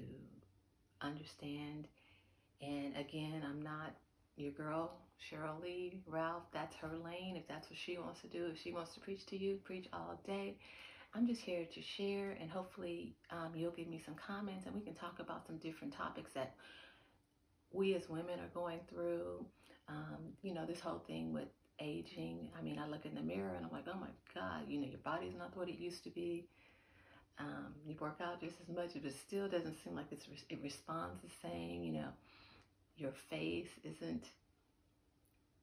understand. 1.01 1.89
And 2.61 2.95
again, 2.97 3.43
I'm 3.49 3.63
not 3.63 3.95
your 4.37 4.53
girl, 4.53 4.93
Sheryl 5.19 5.63
Lee, 5.63 6.03
Ralph, 6.07 6.43
that's 6.53 6.77
her 6.77 6.93
lane. 7.03 7.37
If 7.37 7.49
that's 7.49 7.71
what 7.71 7.79
she 7.79 7.97
wants 7.97 8.21
to 8.21 8.29
do, 8.29 8.47
if 8.53 8.61
she 8.61 8.73
wants 8.73 8.93
to 8.95 9.01
preach 9.01 9.25
to 9.27 9.39
you, 9.39 9.59
preach 9.65 9.87
all 9.95 10.21
day. 10.27 10.59
I'm 11.15 11.27
just 11.27 11.41
here 11.41 11.65
to 11.73 11.81
share 11.81 12.37
and 12.39 12.51
hopefully 12.51 13.15
um, 13.31 13.53
you'll 13.55 13.71
give 13.71 13.89
me 13.89 14.03
some 14.05 14.15
comments 14.15 14.67
and 14.67 14.75
we 14.75 14.83
can 14.83 14.93
talk 14.93 15.19
about 15.19 15.47
some 15.47 15.57
different 15.57 15.95
topics 15.95 16.33
that 16.35 16.53
we 17.73 17.95
as 17.95 18.09
women 18.09 18.41
are 18.41 18.51
going 18.55 18.81
through. 18.89 19.45
Um, 19.89 20.33
you 20.43 20.53
know, 20.55 20.67
this 20.67 20.81
whole 20.81 21.03
thing 21.07 21.33
with 21.33 21.49
aging. 21.81 22.51
I 22.59 22.63
mean, 22.63 22.79
I 22.79 22.87
look 22.89 23.07
in 23.07 23.15
the 23.15 23.23
mirror 23.23 23.55
and 23.55 23.65
I'm 23.65 23.73
like, 23.73 23.87
oh 23.93 23.99
my 23.99 24.09
God, 24.35 24.63
you 24.69 24.81
know, 24.81 24.87
your 24.87 24.99
body's 25.05 25.35
not 25.39 25.57
what 25.57 25.69
it 25.69 25.79
used 25.79 26.05
to 26.05 26.11
be. 26.11 26.47
Um, 27.39 27.75
you 27.87 27.95
work 28.01 28.19
out 28.23 28.41
just 28.41 28.57
as 28.63 28.75
much, 28.75 28.91
but 28.95 29.05
it 29.05 29.15
still 29.27 29.49
doesn't 29.49 29.77
seem 29.85 29.95
like 29.95 30.07
it's 30.11 30.27
it 30.49 30.59
responds 30.63 31.21
the 31.23 31.49
same. 31.49 31.83
You 31.83 31.93
know, 31.93 32.09
your 32.97 33.13
face 33.13 33.69
isn't 33.85 34.25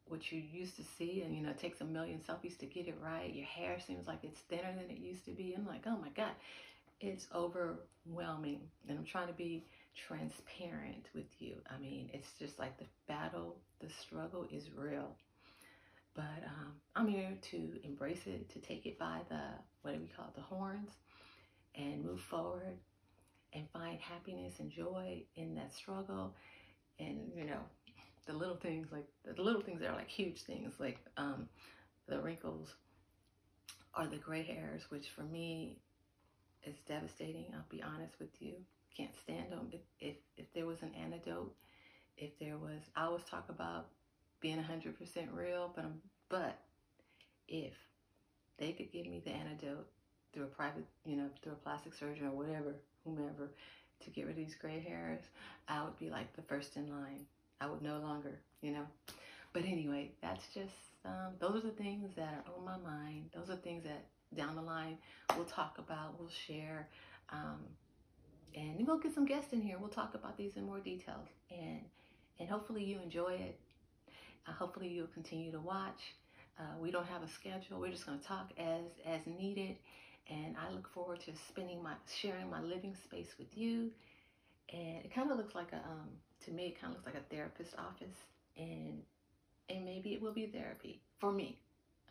what 0.05 0.31
you 0.31 0.39
used 0.39 0.75
to 0.75 0.83
see, 0.97 1.23
and 1.23 1.35
you 1.35 1.41
know, 1.41 1.49
it 1.49 1.57
takes 1.57 1.81
a 1.81 1.85
million 1.85 2.19
selfies 2.19 2.57
to 2.59 2.67
get 2.67 2.87
it 2.87 2.97
right. 3.03 3.33
Your 3.33 3.45
hair 3.45 3.79
seems 3.85 4.07
like 4.07 4.19
it's 4.21 4.39
thinner 4.41 4.71
than 4.79 4.95
it 4.95 5.01
used 5.01 5.25
to 5.25 5.31
be. 5.31 5.55
I'm 5.57 5.65
like, 5.65 5.83
oh 5.87 5.97
my 5.97 6.09
god, 6.09 6.33
it's 7.01 7.27
overwhelming, 7.33 8.61
and 8.87 8.99
I'm 8.99 9.05
trying 9.05 9.27
to 9.27 9.33
be 9.33 9.65
transparent 9.95 11.07
with 11.13 11.29
you. 11.39 11.55
I 11.69 11.79
mean, 11.79 12.09
it's 12.13 12.33
just 12.39 12.59
like 12.59 12.77
the 12.77 12.85
battle, 13.07 13.57
the 13.79 13.89
struggle 13.89 14.47
is 14.51 14.69
real. 14.75 15.15
But 16.15 16.43
um, 16.45 16.73
I'm 16.95 17.07
here 17.07 17.37
to 17.51 17.79
embrace 17.83 18.21
it, 18.27 18.49
to 18.51 18.59
take 18.59 18.85
it 18.85 18.99
by 18.99 19.21
the, 19.29 19.41
what 19.81 19.93
do 19.95 19.99
we 19.99 20.07
call 20.07 20.27
it, 20.27 20.35
the 20.35 20.41
horns, 20.41 20.91
and 21.75 22.05
move 22.05 22.21
forward 22.21 22.77
and 23.53 23.67
find 23.71 23.99
happiness 23.99 24.59
and 24.59 24.71
joy 24.71 25.23
in 25.35 25.55
that 25.55 25.73
struggle. 25.73 26.35
And, 26.99 27.31
you 27.35 27.45
know, 27.45 27.59
the 28.27 28.33
little 28.33 28.57
things, 28.57 28.87
like 28.91 29.07
the 29.25 29.41
little 29.41 29.61
things 29.61 29.81
that 29.81 29.89
are 29.89 29.95
like 29.95 30.09
huge 30.09 30.43
things, 30.43 30.73
like 30.79 30.99
um, 31.17 31.47
the 32.07 32.19
wrinkles 32.19 32.69
or 33.97 34.07
the 34.07 34.17
gray 34.17 34.43
hairs, 34.43 34.83
which 34.89 35.09
for 35.09 35.23
me 35.23 35.79
is 36.63 36.75
devastating. 36.87 37.45
I'll 37.53 37.65
be 37.69 37.81
honest 37.81 38.13
with 38.19 38.29
you. 38.39 38.53
Can't 38.95 39.15
stand 39.23 39.51
them. 39.51 39.69
If, 39.71 39.81
if, 39.99 40.15
if 40.37 40.53
there 40.53 40.65
was 40.65 40.81
an 40.81 40.91
antidote, 40.99 41.53
if 42.17 42.37
there 42.39 42.57
was, 42.57 42.81
I 42.95 43.05
always 43.05 43.23
talk 43.23 43.49
about 43.49 43.87
being 44.39 44.57
100% 44.57 44.93
real, 45.33 45.71
but 45.75 45.85
I'm, 45.85 46.01
but 46.29 46.59
if 47.47 47.73
they 48.57 48.71
could 48.73 48.91
give 48.91 49.07
me 49.07 49.21
the 49.23 49.31
antidote 49.31 49.87
through 50.33 50.43
a 50.43 50.47
private, 50.47 50.85
you 51.05 51.15
know, 51.15 51.29
through 51.41 51.53
a 51.53 51.55
plastic 51.55 51.93
surgeon 51.93 52.27
or 52.27 52.31
whatever, 52.31 52.75
whomever, 53.03 53.49
to 54.03 54.09
get 54.09 54.25
rid 54.25 54.31
of 54.31 54.37
these 54.37 54.55
gray 54.55 54.79
hairs, 54.79 55.21
I 55.67 55.83
would 55.83 55.97
be 55.97 56.09
like 56.09 56.35
the 56.35 56.41
first 56.43 56.75
in 56.75 56.89
line. 56.89 57.25
I 57.61 57.67
would 57.67 57.81
no 57.81 57.99
longer, 57.99 58.39
you 58.61 58.71
know. 58.71 58.85
But 59.53 59.63
anyway, 59.63 60.11
that's 60.21 60.45
just, 60.53 60.73
um, 61.05 61.33
those 61.39 61.57
are 61.57 61.67
the 61.67 61.71
things 61.71 62.09
that 62.15 62.43
are 62.47 62.53
on 62.57 62.65
my 62.65 62.77
mind. 62.77 63.29
Those 63.33 63.49
are 63.49 63.55
things 63.55 63.83
that 63.83 64.05
down 64.35 64.55
the 64.55 64.61
line 64.61 64.97
we'll 65.35 65.45
talk 65.45 65.77
about, 65.77 66.19
we'll 66.19 66.29
share. 66.29 66.87
Um, 67.29 67.59
and 68.55 68.85
we'll 68.87 68.99
get 68.99 69.13
some 69.13 69.25
guests 69.25 69.53
in 69.53 69.61
here. 69.61 69.77
We'll 69.79 69.89
talk 69.89 70.15
about 70.15 70.37
these 70.37 70.55
in 70.55 70.65
more 70.65 70.79
details. 70.79 71.27
And, 71.51 71.81
and 72.39 72.49
hopefully 72.49 72.83
you 72.83 72.99
enjoy 73.03 73.33
it. 73.33 73.59
Uh, 74.47 74.51
hopefully 74.51 74.87
you'll 74.87 75.07
continue 75.07 75.51
to 75.51 75.59
watch. 75.59 76.15
Uh, 76.59 76.77
we 76.79 76.91
don't 76.91 77.07
have 77.07 77.23
a 77.23 77.27
schedule. 77.27 77.79
We're 77.79 77.91
just 77.91 78.05
going 78.05 78.19
to 78.19 78.25
talk 78.25 78.51
as 78.57 78.85
as 79.07 79.21
needed, 79.25 79.77
and 80.29 80.55
I 80.57 80.71
look 80.71 80.87
forward 80.87 81.19
to 81.21 81.31
spending 81.47 81.81
my 81.81 81.93
sharing 82.21 82.49
my 82.49 82.61
living 82.61 82.95
space 83.03 83.29
with 83.39 83.57
you. 83.57 83.89
And 84.71 85.03
it 85.03 85.13
kind 85.13 85.31
of 85.31 85.37
looks 85.37 85.55
like 85.55 85.71
a 85.71 85.77
um, 85.77 86.09
to 86.45 86.51
me, 86.51 86.67
it 86.67 86.79
kind 86.79 86.93
of 86.93 86.97
looks 86.97 87.05
like 87.05 87.15
a 87.15 87.33
therapist 87.33 87.73
office, 87.79 88.15
and 88.57 89.01
and 89.69 89.83
maybe 89.83 90.13
it 90.13 90.21
will 90.21 90.33
be 90.33 90.45
therapy 90.45 91.01
for 91.19 91.31
me. 91.31 91.57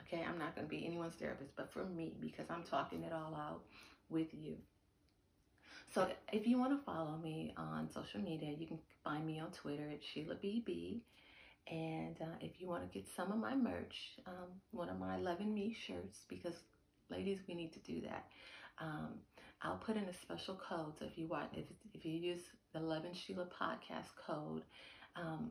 Okay, 0.02 0.24
I'm 0.28 0.38
not 0.38 0.56
going 0.56 0.66
to 0.66 0.70
be 0.70 0.84
anyone's 0.86 1.14
therapist, 1.14 1.52
but 1.56 1.72
for 1.72 1.84
me 1.84 2.16
because 2.20 2.46
I'm 2.50 2.64
talking 2.64 3.04
it 3.04 3.12
all 3.12 3.34
out 3.34 3.62
with 4.10 4.28
you. 4.32 4.56
So 5.94 6.08
if 6.32 6.46
you 6.46 6.58
want 6.58 6.72
to 6.78 6.84
follow 6.84 7.18
me 7.22 7.52
on 7.56 7.90
social 7.92 8.20
media, 8.20 8.54
you 8.58 8.66
can 8.66 8.78
find 9.04 9.26
me 9.26 9.40
on 9.40 9.50
Twitter 9.50 9.90
at 9.90 10.00
Sheila 10.02 10.36
BB. 10.36 11.00
And 11.70 12.16
uh, 12.20 12.36
if 12.40 12.60
you 12.60 12.66
want 12.66 12.90
to 12.90 12.98
get 12.98 13.06
some 13.14 13.30
of 13.30 13.38
my 13.38 13.54
merch, 13.54 13.94
um, 14.26 14.48
one 14.70 14.88
of 14.88 14.98
my 14.98 15.18
Loving 15.18 15.54
Me 15.54 15.76
shirts, 15.86 16.20
because 16.28 16.54
ladies, 17.10 17.40
we 17.46 17.54
need 17.54 17.72
to 17.74 17.78
do 17.80 18.00
that. 18.02 18.24
Um, 18.80 19.08
I'll 19.60 19.76
put 19.76 19.96
in 19.96 20.04
a 20.04 20.14
special 20.14 20.58
code. 20.68 20.94
So 20.98 21.04
if 21.04 21.18
you 21.18 21.28
want, 21.28 21.50
if, 21.52 21.66
if 21.92 22.04
you 22.04 22.12
use 22.12 22.40
the 22.72 22.80
Loving 22.80 23.14
Sheila 23.14 23.46
podcast 23.46 24.08
code, 24.26 24.62
um, 25.14 25.50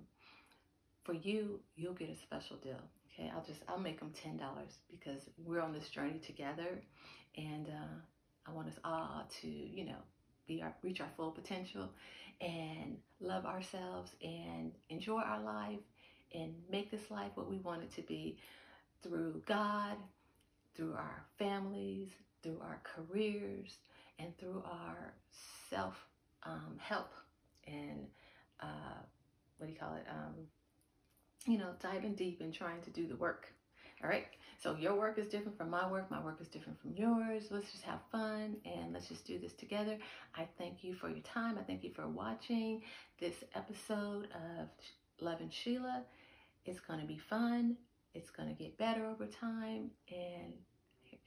for 1.03 1.13
you, 1.13 1.59
you'll 1.75 1.93
get 1.93 2.09
a 2.09 2.15
special 2.15 2.57
deal. 2.57 2.81
Okay, 3.13 3.31
I'll 3.33 3.43
just 3.43 3.61
I'll 3.67 3.79
make 3.79 3.99
them 3.99 4.11
ten 4.11 4.37
dollars 4.37 4.79
because 4.89 5.21
we're 5.37 5.59
on 5.59 5.73
this 5.73 5.89
journey 5.89 6.19
together, 6.25 6.81
and 7.37 7.67
uh, 7.67 8.49
I 8.49 8.51
want 8.51 8.67
us 8.67 8.79
all 8.83 9.27
to 9.41 9.47
you 9.47 9.85
know 9.85 10.01
be 10.51 10.61
our 10.61 10.73
reach 10.81 11.01
our 11.01 11.09
full 11.15 11.31
potential, 11.31 11.89
and 12.39 12.97
love 13.19 13.45
ourselves 13.45 14.11
and 14.21 14.71
enjoy 14.89 15.21
our 15.21 15.41
life 15.41 15.79
and 16.33 16.53
make 16.69 16.89
this 16.91 17.11
life 17.11 17.31
what 17.35 17.49
we 17.49 17.57
want 17.57 17.83
it 17.83 17.93
to 17.95 18.01
be 18.01 18.37
through 19.03 19.41
God, 19.45 19.95
through 20.75 20.93
our 20.93 21.25
families, 21.37 22.09
through 22.41 22.59
our 22.61 22.81
careers, 22.83 23.77
and 24.19 24.37
through 24.37 24.63
our 24.65 25.13
self 25.69 25.95
um, 26.43 26.77
help 26.79 27.11
and 27.67 28.07
uh, 28.59 29.01
what 29.57 29.67
do 29.67 29.73
you 29.73 29.79
call 29.79 29.95
it? 29.95 30.05
Um, 30.09 30.33
you 31.45 31.57
know, 31.57 31.69
diving 31.81 32.15
deep 32.15 32.41
and 32.41 32.53
trying 32.53 32.81
to 32.81 32.89
do 32.89 33.07
the 33.07 33.15
work. 33.15 33.51
All 34.03 34.09
right. 34.09 34.25
So 34.61 34.75
your 34.79 34.95
work 34.95 35.17
is 35.17 35.27
different 35.27 35.57
from 35.57 35.69
my 35.69 35.89
work. 35.89 36.09
My 36.11 36.23
work 36.23 36.37
is 36.39 36.47
different 36.47 36.79
from 36.81 36.93
yours. 36.95 37.45
Let's 37.49 37.71
just 37.71 37.83
have 37.83 37.99
fun 38.11 38.57
and 38.65 38.93
let's 38.93 39.07
just 39.07 39.25
do 39.25 39.39
this 39.39 39.53
together. 39.53 39.97
I 40.35 40.47
thank 40.57 40.83
you 40.83 40.93
for 40.93 41.09
your 41.09 41.21
time. 41.21 41.57
I 41.57 41.63
thank 41.63 41.83
you 41.83 41.91
for 41.91 42.07
watching 42.07 42.81
this 43.19 43.43
episode 43.55 44.27
of 44.35 44.67
Lovin' 45.19 45.49
Sheila. 45.49 46.03
It's 46.65 46.79
going 46.79 46.99
to 46.99 47.05
be 47.05 47.17
fun. 47.17 47.77
It's 48.13 48.29
going 48.29 48.49
to 48.49 48.55
get 48.55 48.77
better 48.77 49.05
over 49.05 49.25
time. 49.25 49.91
And 50.11 50.53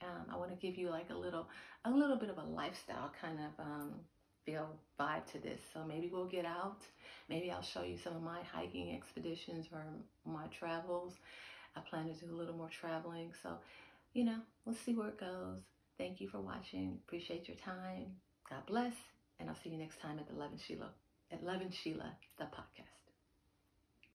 um, 0.01 0.33
I 0.33 0.37
want 0.37 0.51
to 0.51 0.57
give 0.57 0.77
you 0.77 0.89
like 0.89 1.09
a 1.09 1.15
little, 1.17 1.47
a 1.83 1.91
little 1.91 2.17
bit 2.17 2.29
of 2.29 2.37
a 2.37 2.43
lifestyle 2.43 3.11
kind 3.21 3.39
of 3.39 3.65
um, 3.65 3.93
feel 4.45 4.67
vibe 4.99 5.25
to 5.31 5.39
this. 5.39 5.59
So 5.73 5.83
maybe 5.85 6.09
we'll 6.11 6.25
get 6.25 6.45
out. 6.45 6.81
Maybe 7.27 7.51
I'll 7.51 7.61
show 7.61 7.83
you 7.83 7.97
some 7.97 8.15
of 8.15 8.21
my 8.21 8.39
hiking 8.53 8.95
expeditions 8.95 9.67
or 9.73 9.83
my 10.25 10.47
travels. 10.57 11.13
I 11.75 11.81
plan 11.81 12.07
to 12.07 12.13
do 12.13 12.33
a 12.33 12.37
little 12.37 12.55
more 12.55 12.69
traveling. 12.69 13.33
So, 13.43 13.57
you 14.13 14.23
know, 14.23 14.39
we'll 14.65 14.75
see 14.75 14.93
where 14.93 15.09
it 15.09 15.19
goes. 15.19 15.59
Thank 15.97 16.21
you 16.21 16.27
for 16.29 16.39
watching. 16.39 16.99
Appreciate 17.05 17.47
your 17.47 17.57
time. 17.57 18.07
God 18.49 18.65
bless. 18.67 18.93
And 19.39 19.49
I'll 19.49 19.57
see 19.63 19.69
you 19.69 19.77
next 19.77 19.99
time 20.01 20.19
at 20.19 20.27
the 20.27 20.33
Loving 20.33 20.59
Sheila, 20.65 20.91
at 21.31 21.43
Loving 21.43 21.71
Sheila, 21.71 22.11
the 22.37 22.45
podcast. 22.45 22.94